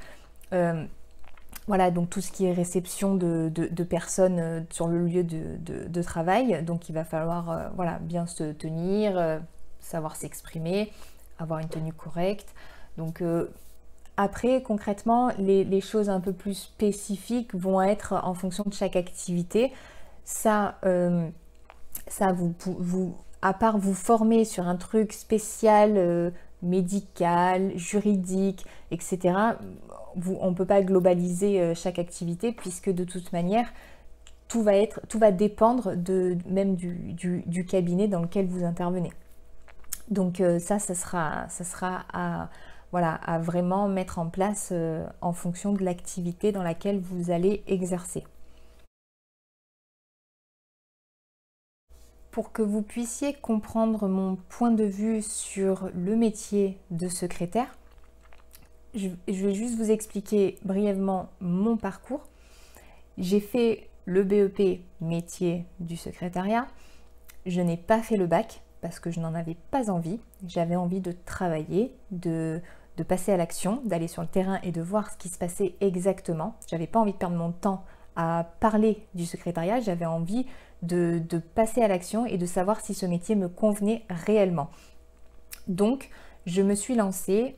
Voilà, 1.70 1.92
donc 1.92 2.10
tout 2.10 2.20
ce 2.20 2.32
qui 2.32 2.46
est 2.46 2.52
réception 2.52 3.14
de, 3.14 3.84
personnes 3.84 4.40
euh, 4.40 4.60
sur 4.70 4.88
le 4.88 5.06
lieu 5.06 5.22
de, 5.22 6.02
travail. 6.02 6.64
Donc 6.64 6.88
il 6.88 6.92
va 6.92 7.04
falloir 7.04 7.50
euh, 7.50 7.68
voilà, 7.76 8.00
bien 8.00 8.26
se 8.26 8.50
tenir, 8.50 9.16
euh, 9.16 9.38
savoir 9.78 10.16
s'exprimer, 10.16 10.92
avoir 11.38 11.60
une 11.60 11.68
tenue 11.68 11.92
correcte. 11.92 12.48
Donc 12.96 13.22
après, 14.16 14.62
concrètement, 14.62 15.30
les, 15.38 15.80
choses 15.80 16.10
un 16.10 16.18
peu 16.18 16.32
plus 16.32 16.54
spécifiques 16.54 17.54
vont 17.54 17.80
être 17.80 18.14
en 18.24 18.34
fonction 18.34 18.64
de 18.66 18.74
chaque 18.74 18.96
activité. 18.96 19.72
Ça, 20.24 20.74
vous, 22.34 23.14
à 23.42 23.54
part 23.54 23.78
vous 23.78 23.94
former 23.94 24.44
sur 24.44 24.66
un 24.66 24.76
truc 24.76 25.12
spécial, 25.12 26.32
médical, 26.62 27.72
juridique, 27.76 28.66
etc., 28.90 29.34
on 30.40 30.50
ne 30.50 30.54
peut 30.54 30.66
pas 30.66 30.82
globaliser 30.82 31.60
euh, 31.60 31.74
chaque 31.74 31.98
activité 31.98 32.52
puisque 32.52 32.90
de 32.90 33.04
toute 33.04 33.32
manière, 33.32 33.72
tout 34.48 34.62
va, 34.62 34.76
être, 34.76 35.00
tout 35.08 35.18
va 35.18 35.30
dépendre 35.30 35.96
de, 35.96 36.36
même 36.46 36.74
du, 36.74 37.66
cabinet 37.68 38.08
dans 38.08 38.20
lequel 38.20 38.46
vous 38.46 38.64
intervenez. 38.64 39.12
Donc 40.08 40.40
euh, 40.40 40.58
ça, 40.58 40.78
ça 40.78 40.94
sera, 40.94 41.48
ça 41.48 41.64
sera 41.64 42.04
à, 42.12 42.48
vraiment 43.38 43.88
mettre 43.88 44.18
en 44.18 44.28
place 44.28 44.70
euh, 44.72 45.06
en 45.20 45.32
fonction 45.32 45.72
de 45.72 45.84
l'activité 45.84 46.50
dans 46.50 46.64
laquelle 46.64 46.98
vous 47.00 47.30
allez 47.30 47.62
exercer. 47.66 48.24
pour 52.30 52.52
que 52.52 52.62
vous 52.62 52.82
puissiez 52.82 53.34
comprendre 53.34 54.06
mon 54.06 54.36
point 54.48 54.70
de 54.70 54.84
vue 54.84 55.22
sur 55.22 55.90
le 55.94 56.16
métier 56.16 56.78
de 56.90 57.08
secrétaire, 57.08 57.76
je, 58.94 59.08
vais 59.28 59.54
juste 59.54 59.76
vous 59.76 59.90
expliquer 59.90 60.58
brièvement 60.64 61.28
mon 61.40 61.76
parcours. 61.76 62.22
J'ai 63.18 63.40
fait 63.40 63.88
le 64.04 64.24
BEP 64.24 64.80
métier 65.00 65.64
du 65.78 65.96
secrétariat. 65.96 66.66
Je 67.46 67.60
n'ai 67.60 67.76
pas 67.76 68.02
fait 68.02 68.16
le 68.16 68.26
bac 68.26 68.62
parce 68.80 68.98
que 68.98 69.10
je 69.10 69.20
n'en 69.20 69.34
avais 69.34 69.56
pas 69.70 69.90
envie. 69.90 70.18
J'avais 70.46 70.76
envie 70.76 71.00
de 71.00 71.12
travailler, 71.12 71.94
de, 72.10 72.60
de 72.96 73.02
passer 73.02 73.32
à 73.32 73.36
l'action, 73.36 73.82
d'aller 73.84 74.08
sur 74.08 74.22
le 74.22 74.28
terrain 74.28 74.58
et 74.62 74.72
de 74.72 74.82
voir 74.82 75.10
ce 75.10 75.16
qui 75.16 75.28
se 75.28 75.38
passait 75.38 75.74
exactement. 75.80 76.56
J'avais 76.68 76.86
pas 76.86 77.00
envie 77.00 77.12
de 77.12 77.18
perdre 77.18 77.36
mon 77.36 77.52
temps 77.52 77.84
à 78.16 78.46
parler 78.60 79.06
du 79.14 79.24
secrétariat, 79.24 79.80
j'avais 79.80 80.04
envie 80.04 80.44
de, 80.82 81.22
de, 81.28 81.38
passer 81.38 81.80
à 81.80 81.88
l'action 81.88 82.26
et 82.26 82.38
de 82.38 82.46
savoir 82.46 82.80
si 82.80 82.92
ce 82.92 83.06
métier 83.06 83.36
me 83.36 83.48
convenait 83.48 84.04
réellement. 84.10 84.68
Donc, 85.68 86.10
je 86.46 86.62
me 86.62 86.74
suis 86.74 86.94
lancée 86.94 87.56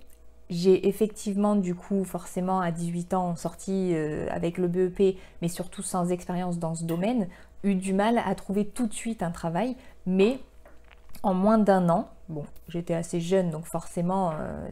j'ai 0.53 0.87
effectivement, 0.87 1.57
du 1.57 1.75
coup, 1.75 2.05
forcément, 2.05 2.61
à 2.61 2.71
18 2.71 3.15
ans, 3.15 3.37
sorti 3.37 3.93
euh, 3.95 4.27
avec 4.31 4.59
le 4.59 4.69
BEP, 4.69 5.17
mais 5.41 5.49
surtout 5.49 5.83
sans 5.83 6.11
expérience 6.11 6.59
dans 6.59 6.75
ce 6.75 6.85
domaine, 6.85 7.27
eu 7.65 7.75
du 7.75 7.95
mal 7.95 8.19
à 8.19 8.35
trouver 8.35 8.67
tout 8.67 8.87
de 8.87 8.93
suite 8.93 9.23
un 9.23 9.31
travail, 9.31 9.77
mais 10.05 10.39
en 11.23 11.33
moins 11.33 11.57
d'un 11.57 11.89
an, 11.89 12.09
bon, 12.29 12.45
j'étais 12.69 12.93
assez 12.93 13.19
jeune, 13.21 13.51
donc 13.51 13.65
forcément, 13.65 14.33
euh, 14.39 14.69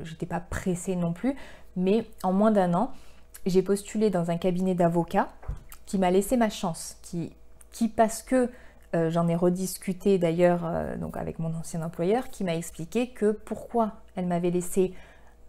j'étais 0.00 0.24
pas 0.24 0.40
pressée 0.40 0.96
non 0.96 1.12
plus, 1.12 1.34
mais 1.76 2.06
en 2.22 2.32
moins 2.32 2.50
d'un 2.50 2.72
an, 2.72 2.90
j'ai 3.44 3.62
postulé 3.62 4.08
dans 4.08 4.30
un 4.30 4.38
cabinet 4.38 4.74
d'avocats 4.74 5.28
qui 5.84 5.98
m'a 5.98 6.10
laissé 6.10 6.38
ma 6.38 6.48
chance, 6.48 6.96
qui, 7.02 7.34
parce 7.88 8.22
que 8.22 8.50
euh, 8.94 9.10
j'en 9.10 9.28
ai 9.28 9.34
rediscuté 9.34 10.16
d'ailleurs 10.16 10.66
donc 10.98 11.18
avec 11.18 11.38
mon 11.38 11.54
ancien 11.54 11.82
employeur, 11.82 12.30
qui 12.30 12.44
m'a 12.44 12.56
expliqué 12.56 13.10
que 13.10 13.32
pourquoi 13.32 13.92
elle 14.16 14.26
m'avait 14.26 14.50
laissé 14.50 14.94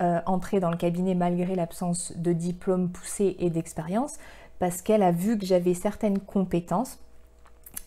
euh, 0.02 0.22
entrer 0.26 0.60
dans 0.60 0.72
le 0.72 0.78
cabinet 0.78 1.16
malgré 1.16 1.56
l'absence 1.56 2.14
de 2.16 2.34
diplôme 2.34 2.90
poussé 2.90 3.36
et 3.40 3.50
d'expérience, 3.50 4.18
parce 4.58 4.82
qu'elle 4.82 5.04
a 5.04 5.12
vu 5.12 5.38
que 5.38 5.46
j'avais 5.46 5.74
certaines 5.74 6.20
compétences, 6.20 7.00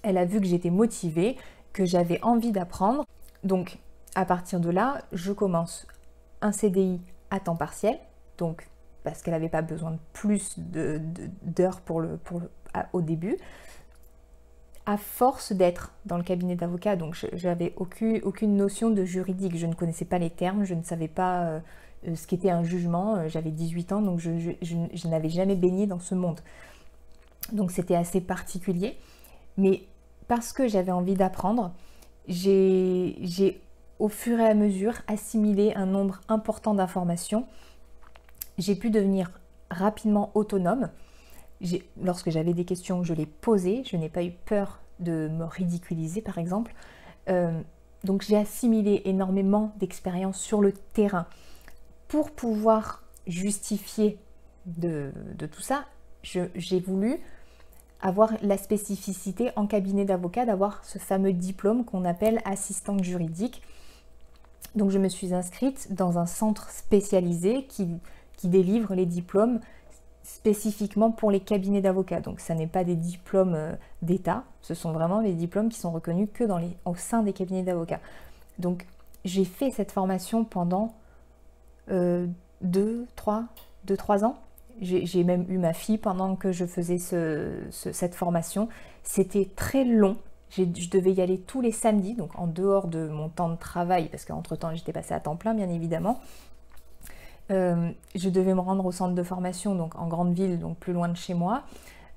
elle 0.03 0.18
a 0.18 0.25
vu 0.25 0.40
que 0.40 0.46
j'étais 0.46 0.70
motivée, 0.70 1.37
que 1.72 1.85
j'avais 1.85 2.22
envie 2.22 2.53
d'apprendre. 2.53 3.07
Donc 3.44 3.79
à 4.14 4.25
partir 4.25 4.61
de 4.61 4.70
là, 4.70 5.03
je 5.12 5.33
commence 5.33 5.87
un 6.42 6.53
CDI 6.53 7.01
à 7.31 7.40
temps 7.40 7.57
partiel, 7.57 7.98
donc 8.38 8.68
parce 9.05 9.22
qu'elle 9.22 9.35
n'avait 9.35 9.48
pas 9.48 9.62
besoin 9.62 9.92
de 9.92 9.98
plus 10.12 10.59
d'heures 10.59 11.81
pour 11.81 12.01
le, 12.01 12.16
pour 12.18 12.42
au 12.92 13.01
début. 13.01 13.37
À 14.85 14.96
force 14.96 15.53
d'être 15.53 15.92
dans 16.07 16.16
le 16.16 16.25
cabinet 16.25 16.57
d'avocat, 16.57 16.96
donc 16.96 17.16
j'avais 17.33 17.72
aucune, 17.77 18.20
aucune 18.25 18.57
notion 18.57 18.90
de 18.90 19.05
juridique, 19.05 19.57
je 19.57 19.66
ne 19.66 19.75
connaissais 19.75 20.05
pas 20.05 20.18
les 20.18 20.31
termes, 20.31 20.64
je 20.64 20.75
ne 20.75 20.83
savais 20.83 21.09
pas 21.09 21.44
euh, 21.44 21.61
ce 22.15 22.27
qui 22.27 22.35
était 22.35 22.51
un 22.51 22.65
jugement. 22.65 23.17
Euh, 23.17 23.29
j'avais 23.29 23.51
18 23.51 23.93
ans, 23.93 24.03
donc 24.03 24.19
je, 24.19 25.09
n'avais 25.09 25.29
jamais 25.29 25.57
baigné 25.57 25.87
dans 25.87 26.01
ce 26.01 26.15
monde. 26.15 26.41
Donc 27.53 27.71
c'était 27.71 27.95
assez 27.95 28.21
particulier. 28.21 28.97
Mais 29.57 29.83
parce 30.29 30.53
que 30.53 30.69
j'avais 30.69 30.93
envie 30.93 31.15
d'apprendre, 31.15 31.73
j'ai 32.29 33.61
au 33.99 34.09
fur 34.09 34.41
et 34.41 34.47
à 34.47 34.55
mesure 34.55 34.95
assimilé 35.07 35.75
un 35.75 35.87
nombre 35.87 36.21
important 36.29 36.75
d'informations. 36.75 37.47
J'ai 38.59 38.75
pu 38.75 38.91
devenir 38.91 39.31
rapidement 39.71 40.31
autonome. 40.35 40.91
Lorsque 42.03 42.31
j'avais 42.31 42.55
des 42.55 42.65
questions, 42.65 43.05
je 43.05 43.15
les 43.15 43.27
posais. 43.27 43.83
Je 43.85 43.97
n'ai 43.97 44.09
pas 44.09 44.25
eu 44.25 44.33
peur 44.33 44.81
de 44.99 45.29
me 45.29 45.45
ridiculiser, 45.45 46.21
par 46.21 46.38
exemple. 46.38 46.75
Euh, 47.29 47.61
donc 48.05 48.23
j'ai 48.23 48.37
assimilé 48.37 49.03
énormément 49.05 49.73
d'expériences 49.79 50.41
sur 50.41 50.61
le 50.61 50.73
terrain 50.73 51.27
pour 52.12 52.31
pouvoir 52.31 53.03
justifier 53.27 54.18
de, 54.66 55.14
tout 55.51 55.62
ça, 55.62 55.87
j'ai 56.22 56.79
voulu 56.79 57.18
avoir 58.03 58.35
la 58.42 58.59
spécificité 58.59 59.51
en 59.57 59.66
cabinet 59.66 60.05
d'avocat 60.05 60.44
d'avoir 60.44 60.85
ce 60.85 60.98
fameux 60.98 61.33
diplôme 61.33 61.87
qu'on 61.87 62.05
appelle 62.05 62.42
assistante 62.44 63.03
juridique. 63.03 63.62
Donc 64.75 64.90
je 64.90 64.98
me 64.98 65.09
suis 65.09 65.33
inscrite 65.33 65.94
dans 65.94 66.18
un 66.18 66.27
centre 66.27 66.68
spécialisé 66.70 67.64
qui, 67.64 67.88
délivre 68.44 68.94
les 68.94 69.07
diplômes 69.07 69.61
spécifiquement 70.22 71.12
pour 71.12 71.31
les 71.31 71.40
cabinets 71.40 71.81
d'avocats. 71.81 72.20
Donc 72.20 72.40
ça 72.40 72.55
n'est 72.55 72.66
pas 72.66 72.85
des 72.85 72.96
diplômes 72.96 73.55
euh, 73.55 73.72
d'État, 74.03 74.42
ce 74.61 74.75
sont 74.75 74.90
vraiment 74.90 75.22
des 75.22 75.33
diplômes 75.33 75.68
qui 75.68 75.79
sont 75.79 75.92
reconnus 75.92 76.29
que 76.35 76.42
dans 76.42 76.59
les, 76.59 76.77
au 76.85 76.96
sein 76.96 77.22
des 77.22 77.33
cabinets 77.33 77.62
d'avocats. 77.62 78.01
Donc 78.59 78.85
j'ai 79.25 79.44
fait 79.44 79.70
cette 79.70 79.92
formation 79.92 80.44
pendant 80.44 80.92
2, 81.88 83.07
3, 83.16 83.45
2, 83.85 83.97
3 83.97 84.25
ans. 84.25 84.37
J'ai 84.81 85.25
même 85.25 85.45
eu 85.49 85.59
ma 85.59 85.73
fille 85.73 85.99
pendant 85.99 86.35
que 86.35 86.51
je 86.51 86.64
faisais 86.64 86.99
cette 87.71 88.14
formation. 88.14 88.68
C'était 89.03 89.49
très 89.55 89.85
long. 89.85 90.16
Je 90.51 90.64
devais 90.64 91.12
y 91.12 91.21
aller 91.21 91.38
tous 91.38 91.61
les 91.61 91.73
samedis, 91.73 92.14
donc 92.14 92.38
en 92.38 92.47
dehors 92.47 92.87
de 92.87 93.09
mon 93.09 93.29
temps 93.29 93.49
de 93.49 93.57
travail, 93.57 94.09
parce 94.11 94.25
qu'entre-temps 94.25 94.75
j'étais 94.75 94.92
passée 94.92 95.14
à 95.14 95.21
temps 95.21 95.37
plein 95.37 95.55
bien 95.55 95.68
évidemment. 95.68 96.21
Euh, 97.51 97.90
je 98.14 98.29
devais 98.29 98.55
me 98.55 98.61
rendre 98.61 98.85
au 98.85 98.92
centre 98.92 99.14
de 99.14 99.23
formation, 99.23 99.75
donc 99.75 99.95
en 99.97 100.07
grande 100.07 100.33
ville, 100.33 100.59
donc 100.59 100.79
plus 100.79 100.92
loin 100.92 101.09
de 101.09 101.16
chez 101.16 101.35
moi. 101.35 101.62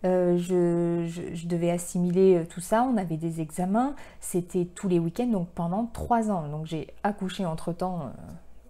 Euh, 0.04 0.38
je, 0.38 1.47
devais 1.47 1.71
assimiler 1.71 2.36
euh, 2.36 2.45
tout 2.45 2.62
ça. 2.62 2.84
On 2.84 2.97
avait 2.97 3.17
des 3.17 3.41
examens. 3.41 3.95
C'était 4.19 4.65
tous 4.65 4.88
les 4.88 4.99
week-ends, 4.99 5.28
donc 5.28 5.49
pendant 5.49 5.88
trois 5.88 6.30
ans. 6.30 6.47
Donc 6.47 6.65
j'ai 6.65 6.93
accouché 7.04 7.45
entre-temps 7.45 8.12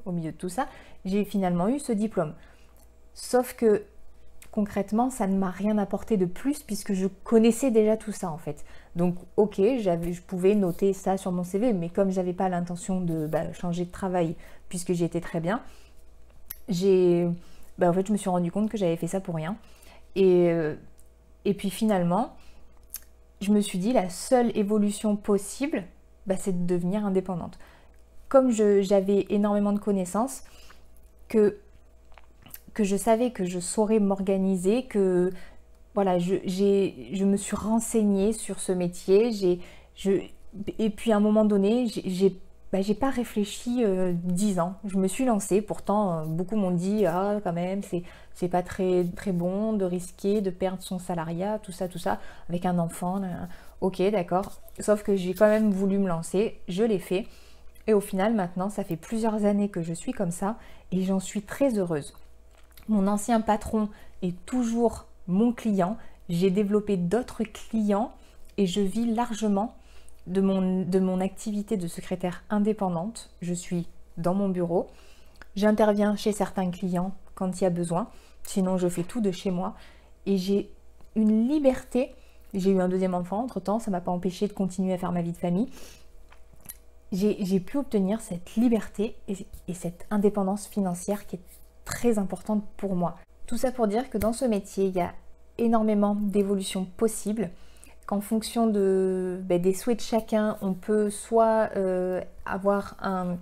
au 0.05 0.11
milieu 0.11 0.31
de 0.31 0.37
tout 0.37 0.49
ça, 0.49 0.67
j'ai 1.03 1.25
finalement 1.25 1.67
eu 1.67 1.79
ce 1.79 1.91
diplôme. 1.91 2.33
Sauf 3.13 3.53
que 3.55 3.83
concrètement, 4.51 5.09
ça 5.09 5.27
ne 5.27 5.37
m'a 5.37 5.49
rien 5.49 5.77
apporté 5.77 6.15
de 6.15 6.25
plus 6.25 6.63
puisque 6.63 6.93
je 6.93 7.07
connaissais 7.07 7.71
déjà 7.71 7.97
tout 7.97 8.13
ça 8.13 8.31
en 8.31 8.37
fait. 8.37 8.63
Donc 8.95 9.15
ok, 9.35 9.55
je 9.57 10.21
pouvais 10.21 10.55
noter 10.55 10.93
ça 10.93 11.17
sur 11.17 11.33
mon 11.33 11.43
CV, 11.43 11.73
mais 11.73 11.89
comme 11.89 12.09
j'avais 12.09 12.31
pas 12.31 12.47
l'intention 12.47 13.01
de 13.01 13.27
bah, 13.27 13.51
changer 13.51 13.83
de 13.83 13.91
travail 13.91 14.35
puisque 14.69 14.93
j'étais 14.93 15.19
très 15.19 15.41
bien, 15.41 15.61
bah, 17.77 17.91
je 17.91 18.11
me 18.11 18.17
suis 18.17 18.29
rendu 18.29 18.49
compte 18.49 18.69
que 18.69 18.77
j'avais 18.77 18.95
fait 18.95 19.07
ça 19.07 19.19
pour 19.19 19.35
rien. 19.35 19.57
Et, 20.15 20.49
euh, 20.49 20.75
puis 21.57 21.69
finalement, 21.69 22.33
je 23.41 23.51
me 23.51 23.59
suis 23.59 23.77
dit 23.77 23.91
la 23.91 24.09
seule 24.09 24.57
évolution 24.57 25.17
possible, 25.17 25.83
bah, 26.27 26.37
c'est 26.37 26.65
de 26.65 26.65
devenir 26.65 27.05
indépendante 27.05 27.59
comme 28.35 28.51
j'avais 28.51 29.27
énormément 29.29 29.71
de 29.71 29.79
connaissances, 29.79 30.43
que, 31.29 31.57
que 32.73 32.83
je 32.83 32.97
savais 32.97 33.31
que 33.31 33.45
je 33.45 33.61
saurais 33.61 33.99
m'organiser, 33.99 34.83
que 34.87 35.31
voilà, 35.93 36.19
je, 36.19 36.35
je 36.45 37.23
me 37.23 37.37
suis 37.37 37.55
renseignée 37.55 38.33
sur 38.33 38.59
ce 38.59 38.73
métier, 38.73 39.31
je, 39.95 40.19
et 40.79 40.89
puis 40.89 41.13
à 41.13 41.15
un 41.15 41.21
moment 41.21 41.45
donné, 41.45 41.87
j'ai 41.87 42.35
bah, 42.73 42.81
j'ai 42.81 42.93
pas 42.93 43.09
réfléchi 43.09 43.85
euh, 43.85 44.11
dix 44.13 44.59
ans. 44.59 44.73
Je 44.83 44.97
me 44.97 45.07
suis 45.07 45.23
lancée. 45.23 45.61
Pourtant, 45.61 46.19
euh, 46.19 46.25
beaucoup 46.25 46.57
m'ont 46.57 46.71
dit 46.71 47.05
ah 47.05 47.37
quand 47.41 47.53
même 47.53 47.83
c'est 48.33 48.49
pas 48.49 48.63
très 48.63 49.05
très 49.15 49.31
bon 49.31 49.71
de 49.71 49.85
risquer 49.85 50.41
de 50.41 50.49
perdre 50.49 50.83
son 50.83 50.99
salariat, 50.99 51.57
tout 51.63 51.71
ça 51.71 51.87
tout 51.87 51.99
ça 51.99 52.19
avec 52.49 52.65
un 52.65 52.79
enfant. 52.79 53.21
Ok 53.79 54.01
d'accord. 54.11 54.59
Sauf 54.81 55.03
que 55.03 55.15
j'ai 55.15 55.33
quand 55.33 55.47
même 55.47 55.71
voulu 55.71 55.99
me 55.99 56.09
lancer. 56.09 56.59
Je 56.67 56.83
l'ai 56.83 56.99
fait. 56.99 57.27
Et 57.87 57.93
au 57.93 58.01
final, 58.01 58.33
maintenant, 58.33 58.69
ça 58.69 58.83
fait 58.83 58.95
plusieurs 58.95 59.45
années 59.45 59.69
que 59.69 59.81
je 59.81 59.93
suis 59.93 60.11
comme 60.11 60.31
ça 60.31 60.57
et 60.91 61.03
j'en 61.03 61.19
suis 61.19 61.43
très 61.43 61.77
heureuse. 61.77 62.13
Mon 62.87 63.07
ancien 63.07 63.41
patron 63.41 63.89
est 64.21 64.35
toujours 64.45 65.05
mon 65.27 65.51
client. 65.51 65.97
J'ai 66.29 66.49
développé 66.49 66.97
d'autres 66.97 67.43
clients 67.43 68.11
et 68.57 68.65
je 68.65 68.81
vis 68.81 69.05
largement 69.13 69.75
de 70.27 70.41
mon, 70.41 71.19
activité 71.19 71.77
de 71.77 71.87
secrétaire 71.87 72.43
indépendante. 72.49 73.29
Je 73.41 73.53
suis 73.53 73.87
dans 74.17 74.33
mon 74.33 74.49
bureau. 74.49 74.87
J'interviens 75.55 76.15
chez 76.15 76.31
certains 76.31 76.71
clients 76.71 77.13
quand 77.35 77.61
il 77.61 77.63
y 77.63 77.67
a 77.67 77.71
besoin. 77.71 78.09
Sinon, 78.43 78.77
je 78.77 78.87
fais 78.87 79.03
tout 79.03 79.21
de 79.21 79.31
chez 79.31 79.51
moi. 79.51 79.75
Et 80.25 80.37
j'ai 80.37 80.71
une 81.15 81.47
liberté. 81.47 82.15
J'ai 82.55 82.71
eu 82.71 82.79
un 82.79 82.89
deuxième 82.89 83.13
enfant 83.13 83.43
entre-temps. 83.43 83.79
Ça 83.79 83.91
ne 83.91 83.95
m'a 83.95 84.01
pas 84.01 84.11
empêché 84.11 84.47
de 84.47 84.53
continuer 84.53 84.93
à 84.93 84.97
faire 84.97 85.11
ma 85.11 85.21
vie 85.21 85.31
de 85.31 85.37
famille 85.37 85.69
j'ai 87.11 87.59
pu 87.59 87.77
obtenir 87.77 88.21
cette 88.21 88.55
liberté 88.55 89.15
et, 89.27 89.73
cette 89.73 90.05
indépendance 90.09 90.67
financière 90.67 91.25
qui 91.27 91.37
est 91.37 91.43
très 91.85 92.17
importante 92.17 92.63
pour 92.77 92.95
moi. 92.95 93.15
Tout 93.47 93.57
ça 93.57 93.71
pour 93.71 93.87
dire 93.87 94.09
que 94.09 94.17
dans 94.17 94.33
ce 94.33 94.45
métier, 94.45 94.87
il 94.87 94.95
y 94.95 95.01
a 95.01 95.13
énormément 95.57 96.15
d'évolutions 96.15 96.85
possibles, 96.97 97.49
qu'en 98.05 98.21
fonction 98.21 98.67
de, 98.67 99.39
ben, 99.43 99.61
des 99.61 99.73
souhaits 99.73 99.97
de 99.97 100.03
chacun, 100.03 100.57
on 100.61 100.73
peut 100.73 101.09
soit 101.09 101.69
euh, 101.75 102.21
avoir 102.45 102.97
un, 103.01 103.37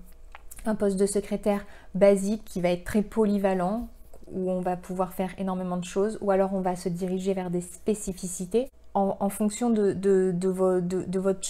poste 0.76 0.98
de 0.98 1.06
secrétaire 1.06 1.66
basique 1.96 2.44
qui 2.46 2.62
va 2.62 2.70
être 2.70 2.86
très 2.86 3.02
polyvalent, 3.02 3.88
où 4.32 4.50
on 4.50 4.62
va 4.62 4.78
pouvoir 4.78 5.14
faire 5.14 5.32
énormément 5.38 5.78
de 5.78 5.84
choses, 5.84 6.18
ou 6.22 6.32
alors 6.32 6.54
on 6.54 6.62
va 6.62 6.76
se 6.76 6.90
diriger 6.90 7.34
vers 7.34 7.50
des 7.50 7.62
spécificités 7.62 8.70
en, 8.94 9.30
fonction 9.30 9.70
de, 9.70 9.94
de, 9.94 11.20
votre 11.20 11.42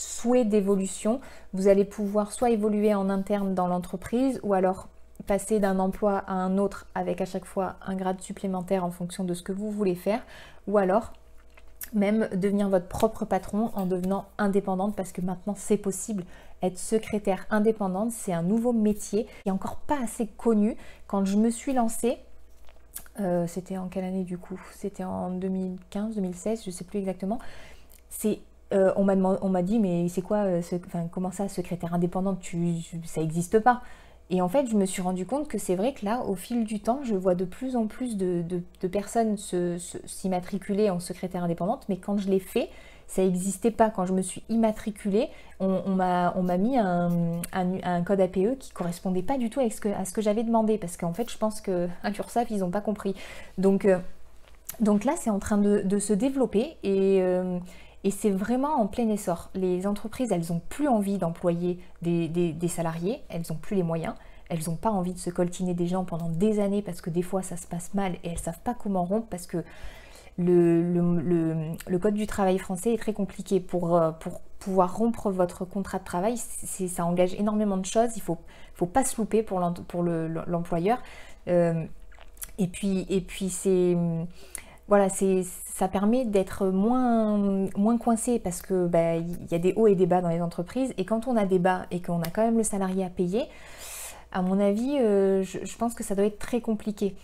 souhait 0.00 0.46
d'évolution, 0.46 1.20
vous 1.52 1.68
allez 1.68 1.84
pouvoir 1.84 2.32
soit 2.32 2.50
évoluer 2.50 2.94
en 2.94 3.10
interne 3.10 3.54
dans 3.54 3.66
l'entreprise 3.66 4.40
ou 4.42 4.54
alors 4.54 4.88
passer 5.26 5.60
d'un 5.60 5.78
emploi 5.78 6.24
à 6.26 6.32
un 6.32 6.56
autre 6.56 6.86
avec 6.94 7.20
à 7.20 7.26
chaque 7.26 7.44
fois 7.44 7.76
un 7.86 7.94
grade 7.96 8.20
supplémentaire 8.22 8.82
en 8.82 8.90
fonction 8.90 9.24
de 9.24 9.34
ce 9.34 9.42
que 9.42 9.52
vous 9.52 9.70
voulez 9.70 9.94
faire 9.94 10.22
ou 10.66 10.78
alors 10.78 11.12
même 11.92 12.28
devenir 12.34 12.70
votre 12.70 12.86
propre 12.86 13.26
patron 13.26 13.70
en 13.74 13.84
devenant 13.84 14.24
indépendante 14.38 14.96
parce 14.96 15.12
que 15.12 15.20
maintenant 15.20 15.54
c'est 15.54 15.76
possible. 15.76 16.24
Être 16.62 16.78
secrétaire 16.78 17.46
indépendante, 17.50 18.10
c'est 18.10 18.32
un 18.32 18.42
nouveau 18.42 18.72
métier 18.72 19.24
qui 19.24 19.30
n'est 19.46 19.52
encore 19.52 19.76
pas 19.76 19.98
assez 20.02 20.26
connu. 20.26 20.76
Quand 21.08 21.26
je 21.26 21.36
me 21.36 21.50
suis 21.50 21.74
lancée, 21.74 22.18
euh, 23.18 23.46
c'était 23.46 23.76
en 23.76 23.88
quelle 23.88 24.04
année 24.04 24.24
du 24.24 24.38
coup? 24.38 24.60
C'était 24.74 25.04
en 25.04 25.30
2015, 25.30 26.14
2016, 26.16 26.62
je 26.64 26.70
ne 26.70 26.74
sais 26.74 26.84
plus 26.84 26.98
exactement. 26.98 27.38
C'est 28.08 28.40
euh, 28.72 28.92
on 28.96 29.04
m'a 29.48 29.62
dit 29.62 29.78
mais 29.78 30.08
c'est 30.08 30.22
quoi 30.22 30.38
euh, 30.38 30.62
comment 31.10 31.32
ça 31.32 31.48
secrétaire 31.48 31.94
indépendante 31.94 32.38
ça 33.04 33.20
n'existe 33.20 33.58
pas. 33.58 33.82
Et 34.30 34.40
en 34.40 34.48
fait 34.48 34.66
je 34.66 34.76
me 34.76 34.86
suis 34.86 35.02
rendu 35.02 35.26
compte 35.26 35.48
que 35.48 35.58
c'est 35.58 35.74
vrai 35.74 35.92
que 35.92 36.04
là 36.04 36.22
au 36.24 36.36
fil 36.36 36.64
du 36.64 36.80
temps 36.80 37.00
je 37.02 37.14
vois 37.14 37.34
de 37.34 37.44
plus 37.44 37.74
en 37.74 37.86
plus 37.86 38.16
de, 38.16 38.62
personnes 38.88 39.36
s'immatriculer 40.06 40.88
en 40.88 41.00
secrétaire 41.00 41.42
indépendante 41.42 41.84
mais 41.88 41.96
quand 41.96 42.16
je 42.18 42.28
l'ai 42.28 42.40
fait 42.40 42.68
ça 43.08 43.22
n'existait 43.22 43.72
pas. 43.72 43.90
Quand 43.90 44.06
je 44.06 44.12
me 44.12 44.22
suis 44.22 44.44
immatriculée 44.48 45.30
on, 45.58 45.82
on 45.86 45.94
m'a 45.96 46.58
mis 46.58 46.78
un, 46.78 48.02
code 48.04 48.20
APE 48.20 48.56
qui 48.60 48.70
correspondait 48.72 49.22
pas 49.22 49.36
du 49.36 49.50
tout 49.50 49.58
à 49.58 49.68
ce 49.68 49.80
que, 49.80 50.12
que 50.12 50.22
j'avais 50.22 50.44
demandé 50.44 50.78
parce 50.78 50.96
qu'en 50.96 51.12
fait 51.12 51.28
je 51.28 51.36
pense 51.36 51.60
que 51.60 51.88
à 52.04 52.10
ils 52.50 52.58
n'ont 52.58 52.70
pas 52.70 52.80
compris. 52.80 53.16
Donc 53.58 53.84
euh, 53.84 53.98
donc 54.78 55.04
là, 55.04 55.14
c'est 55.16 55.30
en 55.30 55.38
train 55.38 55.58
de, 55.58 55.98
se 55.98 56.12
développer 56.12 56.76
et, 56.82 57.20
et 58.04 58.10
c'est 58.10 58.30
vraiment 58.30 58.80
en 58.80 58.86
plein 58.86 59.08
essor. 59.08 59.50
Les 59.54 59.86
entreprises, 59.86 60.32
elles 60.32 60.46
n'ont 60.50 60.62
plus 60.68 60.88
envie 60.88 61.18
d'employer 61.18 61.78
des, 62.02 62.68
salariés, 62.68 63.22
elles 63.28 63.42
n'ont 63.50 63.56
plus 63.56 63.76
les 63.76 63.82
moyens, 63.82 64.14
elles 64.48 64.62
n'ont 64.66 64.76
pas 64.76 64.90
envie 64.90 65.12
de 65.12 65.18
se 65.18 65.30
coltiner 65.30 65.74
des 65.74 65.86
gens 65.86 66.04
pendant 66.04 66.28
des 66.28 66.60
années 66.60 66.82
parce 66.82 67.00
que 67.00 67.10
des 67.10 67.22
fois 67.22 67.42
ça 67.42 67.56
se 67.56 67.66
passe 67.66 67.94
mal 67.94 68.14
et 68.14 68.28
elles 68.28 68.32
ne 68.32 68.38
savent 68.38 68.60
pas 68.60 68.74
comment 68.74 69.04
rompre 69.04 69.26
parce 69.28 69.46
que 69.46 69.62
le, 70.38 71.98
code 71.98 72.14
du 72.14 72.26
travail 72.26 72.58
français 72.58 72.94
est 72.94 72.98
très 72.98 73.12
compliqué. 73.12 73.60
Pour, 73.60 73.96
euh, 73.96 74.10
pour 74.12 74.40
pouvoir 74.58 74.96
rompre 74.96 75.30
votre 75.30 75.64
contrat 75.64 75.98
de 75.98 76.04
travail, 76.04 76.36
ça 76.38 77.04
engage 77.04 77.34
énormément 77.34 77.76
de 77.76 77.86
choses, 77.86 78.10
il 78.16 78.20
ne 78.20 78.24
faut, 78.24 78.38
faut 78.74 78.86
pas 78.86 79.04
se 79.04 79.16
louper 79.20 79.42
pour 79.42 79.60
l'employeur. 79.60 80.98
Euh, 81.48 81.84
et 82.58 82.66
puis, 82.66 83.06
et 83.08 83.20
puis 83.20 83.48
c'est 83.48 83.96
voilà, 84.90 85.08
ça 85.08 85.86
permet 85.86 86.24
d'être 86.24 86.66
moins, 86.66 87.38
moins 87.76 87.96
coincé 87.96 88.40
parce 88.40 88.60
que 88.60 88.88
bah, 88.88 89.14
il 89.14 89.46
y 89.48 89.54
a 89.54 89.58
des 89.58 89.72
hauts 89.74 89.86
et 89.86 89.94
des 89.94 90.06
bas 90.06 90.20
dans 90.20 90.28
les 90.28 90.42
entreprises. 90.42 90.92
Et 90.98 91.04
quand 91.04 91.28
on 91.28 91.36
a 91.36 91.46
des 91.46 91.60
bas 91.60 91.86
et 91.92 92.02
qu'on 92.02 92.20
a 92.22 92.28
quand 92.28 92.42
même 92.42 92.56
le 92.56 92.64
salarié 92.64 93.04
à 93.04 93.08
payer, 93.08 93.44
à 94.32 94.42
mon 94.42 94.58
avis, 94.58 94.98
euh, 94.98 95.44
je, 95.44 95.76
pense 95.76 95.94
que 95.94 96.02
ça 96.02 96.16
doit 96.16 96.24
être 96.24 96.40
très 96.40 96.60
compliqué. 96.60 97.14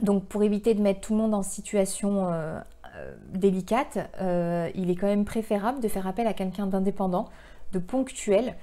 Donc 0.00 0.24
pour 0.24 0.42
éviter 0.42 0.72
de 0.72 0.80
mettre 0.80 1.00
tout 1.00 1.12
le 1.12 1.18
monde 1.18 1.34
en 1.34 1.42
situation 1.42 2.32
euh, 2.32 2.58
euh, 2.96 3.14
délicate, 3.34 3.98
il 4.74 4.90
est 4.90 4.96
quand 4.96 5.08
même 5.08 5.26
préférable 5.26 5.80
de 5.80 5.88
faire 5.88 6.06
appel 6.06 6.26
à 6.26 6.32
quelqu'un 6.32 6.66
d'indépendant, 6.66 7.28
de 7.72 7.78
ponctuel, 7.78 8.54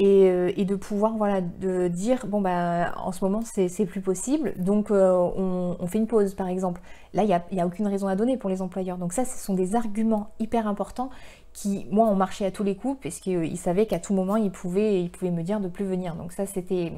euh, 0.00 0.52
et, 0.56 0.64
de 0.64 0.76
pouvoir 0.76 1.16
voilà, 1.16 1.40
de 1.40 1.88
dire 1.88 2.26
bon 2.28 2.40
bah 2.40 2.92
en 2.98 3.10
ce 3.10 3.24
moment 3.24 3.40
c'est 3.42 3.86
plus 3.86 4.00
possible. 4.00 4.54
Donc 4.56 4.90
euh, 4.90 5.12
on, 5.12 5.86
fait 5.88 5.98
une 5.98 6.06
pause 6.06 6.34
par 6.34 6.46
exemple. 6.46 6.80
Là 7.14 7.24
il 7.24 7.26
n'y 7.26 7.32
a, 7.32 7.64
a, 7.64 7.66
aucune 7.66 7.86
raison 7.88 8.06
à 8.06 8.14
donner 8.14 8.36
pour 8.36 8.48
les 8.48 8.62
employeurs. 8.62 8.96
Donc 8.96 9.12
ça 9.12 9.24
ce 9.24 9.36
sont 9.38 9.54
des 9.54 9.74
arguments 9.74 10.30
hyper 10.38 10.68
importants 10.68 11.10
qui 11.52 11.86
moi 11.90 12.06
ont 12.06 12.14
marché 12.14 12.46
à 12.46 12.52
tous 12.52 12.62
les 12.62 12.76
coups 12.76 13.00
parce 13.02 13.18
qu'ils 13.18 13.36
euh, 13.36 13.56
savaient 13.56 13.86
qu'à 13.86 13.98
tout 13.98 14.14
moment 14.14 14.36
ils 14.36 14.52
pouvaient, 14.52 15.02
ils 15.02 15.10
pouvaient 15.10 15.32
me 15.32 15.42
dire 15.42 15.58
de 15.58 15.68
plus 15.68 15.84
venir. 15.84 16.14
Donc 16.14 16.32
ça 16.32 16.46
c'était 16.46 16.92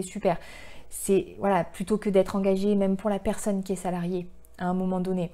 super. 0.00 0.38
C'est 0.88 1.36
voilà 1.38 1.64
plutôt 1.64 1.98
que 1.98 2.08
d'être 2.08 2.36
engagé 2.36 2.74
même 2.74 2.96
pour 2.96 3.10
la 3.10 3.18
personne 3.18 3.62
qui 3.62 3.74
est 3.74 3.76
salariée 3.76 4.28
à 4.56 4.66
un 4.66 4.74
moment 4.74 5.00
donné 5.00 5.30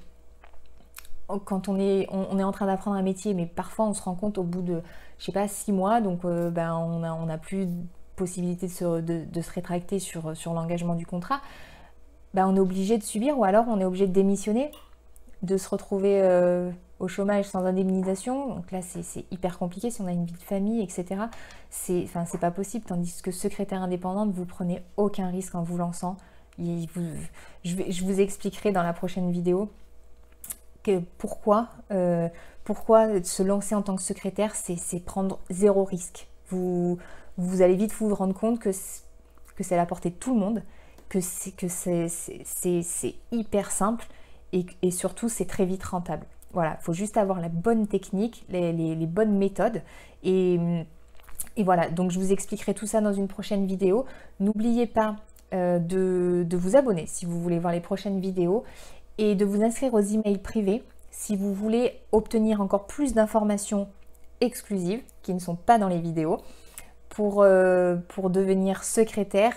quand 1.44 1.68
on 1.68 1.78
est, 1.78 2.06
on, 2.10 2.38
est 2.38 2.44
en 2.44 2.52
train 2.52 2.66
d'apprendre 2.66 2.96
un 2.96 3.02
métier, 3.02 3.34
mais 3.34 3.46
parfois 3.46 3.86
on 3.86 3.94
se 3.94 4.02
rend 4.02 4.14
compte 4.14 4.38
au 4.38 4.44
bout 4.44 4.62
de, 4.62 4.82
je 5.18 5.24
sais 5.24 5.32
pas, 5.32 5.48
six 5.48 5.72
mois, 5.72 6.00
donc 6.00 6.24
euh, 6.24 6.50
ben, 6.50 6.74
on 6.74 7.00
n'a 7.00 7.14
on 7.14 7.28
a 7.28 7.38
plus 7.38 7.68
possibilité 8.14 8.66
de 8.66 8.72
se, 8.72 9.00
de, 9.00 9.40
se 9.40 9.50
rétracter 9.50 9.98
sur, 9.98 10.36
sur 10.36 10.54
l'engagement 10.54 10.94
du 10.94 11.04
contrat, 11.04 11.40
ben, 12.34 12.46
on 12.46 12.56
est 12.56 12.60
obligé 12.60 12.96
de 12.98 13.02
subir 13.02 13.38
ou 13.38 13.44
alors 13.44 13.66
on 13.68 13.80
est 13.80 13.84
obligé 13.84 14.06
de 14.06 14.12
démissionner, 14.12 14.70
de 15.42 15.56
se 15.56 15.68
retrouver 15.68 16.20
euh, 16.22 16.70
au 16.98 17.08
chômage 17.08 17.46
sans 17.46 17.64
indemnisation. 17.64 18.54
Donc 18.54 18.70
là, 18.70 18.80
c'est 18.82 19.24
hyper 19.30 19.58
compliqué 19.58 19.90
si 19.90 20.00
on 20.00 20.06
a 20.06 20.12
une 20.12 20.24
vie 20.24 20.32
de 20.32 20.38
famille, 20.38 20.82
etc. 20.82 21.22
C'est 21.70 22.04
enfin, 22.04 22.24
pas 22.38 22.50
possible, 22.50 22.84
tandis 22.86 23.20
que 23.22 23.30
secrétaire 23.30 23.82
indépendante, 23.82 24.30
vous 24.30 24.46
prenez 24.46 24.82
aucun 24.96 25.28
risque 25.28 25.54
en 25.54 25.62
vous 25.62 25.76
lançant. 25.76 26.16
je, 26.58 26.84
je 27.64 28.04
vous 28.04 28.20
expliquerai 28.20 28.72
dans 28.72 28.82
la 28.82 28.92
prochaine 28.92 29.30
vidéo 29.30 29.68
pourquoi, 31.18 31.68
euh, 31.90 32.28
pourquoi 32.64 33.22
se 33.22 33.42
lancer 33.42 33.74
en 33.74 33.82
tant 33.82 33.96
que 33.96 34.02
secrétaire, 34.02 34.54
c'est 34.54 35.00
prendre 35.04 35.38
zéro 35.50 35.84
risque. 35.84 36.28
Vous, 36.48 36.98
vous 37.38 37.62
allez 37.62 37.76
vite 37.76 37.92
vous 37.94 38.14
rendre 38.14 38.34
compte 38.34 38.58
que, 38.58 38.70
c'est 38.72 39.74
à 39.74 39.76
la 39.76 39.86
portée 39.86 40.10
de 40.10 40.14
tout 40.14 40.34
le 40.34 40.40
monde, 40.40 40.62
que 41.08 41.20
c'est 41.20 43.14
hyper 43.32 43.70
simple 43.70 44.06
et, 44.52 44.90
surtout 44.90 45.28
c'est 45.28 45.46
très 45.46 45.64
vite 45.64 45.84
rentable. 45.84 46.26
Voilà, 46.52 46.78
il 46.80 46.84
faut 46.84 46.92
juste 46.92 47.16
avoir 47.16 47.40
la 47.40 47.48
bonne 47.48 47.86
technique, 47.86 48.44
les, 48.48 48.72
les, 48.72 49.06
bonnes 49.06 49.36
méthodes. 49.36 49.82
Et, 50.22 50.58
et, 51.56 51.64
voilà, 51.64 51.90
donc 51.90 52.10
je 52.10 52.18
vous 52.18 52.32
expliquerai 52.32 52.72
tout 52.72 52.86
ça 52.86 53.00
dans 53.00 53.12
une 53.12 53.28
prochaine 53.28 53.66
vidéo. 53.66 54.06
N'oubliez 54.40 54.86
pas 54.86 55.16
euh, 55.52 55.78
de, 55.78 56.44
de, 56.48 56.56
vous 56.56 56.76
abonner 56.76 57.06
si 57.06 57.26
vous 57.26 57.40
voulez 57.40 57.58
voir 57.58 57.72
les 57.72 57.80
prochaines 57.80 58.20
vidéos 58.20 58.64
et 59.18 59.34
de 59.34 59.44
vous 59.44 59.62
inscrire 59.62 59.94
aux 59.94 60.00
emails 60.00 60.38
privés 60.38 60.82
si 61.10 61.36
vous 61.36 61.54
voulez 61.54 62.00
obtenir 62.12 62.60
encore 62.60 62.86
plus 62.86 63.14
d'informations 63.14 63.88
exclusives 64.40 65.02
qui 65.22 65.32
ne 65.32 65.38
sont 65.38 65.56
pas 65.56 65.78
dans 65.78 65.88
les 65.88 65.98
vidéos 65.98 66.38
pour, 67.08 67.42
euh, 67.42 67.96
pour 68.08 68.30
devenir 68.30 68.84
secrétaire 68.84 69.54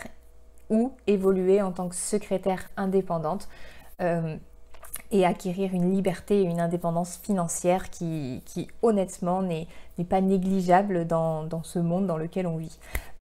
ou 0.70 0.94
évoluer 1.08 1.62
en 1.62 1.72
tant 1.72 1.90
que 1.90 1.96
secrétaire 1.96 2.70
indépendante 2.78 3.50
euh, 4.02 4.38
et 5.12 5.26
acquérir 5.26 5.74
une 5.74 5.92
liberté 5.92 6.42
et 6.42 6.44
une 6.44 6.60
indépendance 6.60 7.18
financière 7.18 7.90
qui, 7.90 8.44
qui 8.46 8.68
honnêtement 8.82 9.42
n'est 9.42 9.68
pas 10.08 10.22
négligeable 10.22 11.08
dans, 11.08 11.44
dans 11.44 11.64
ce 11.64 11.80
monde 11.80 12.06
dans 12.06 12.18
lequel 12.18 12.48
on 12.48 12.58
vit. 12.58 12.80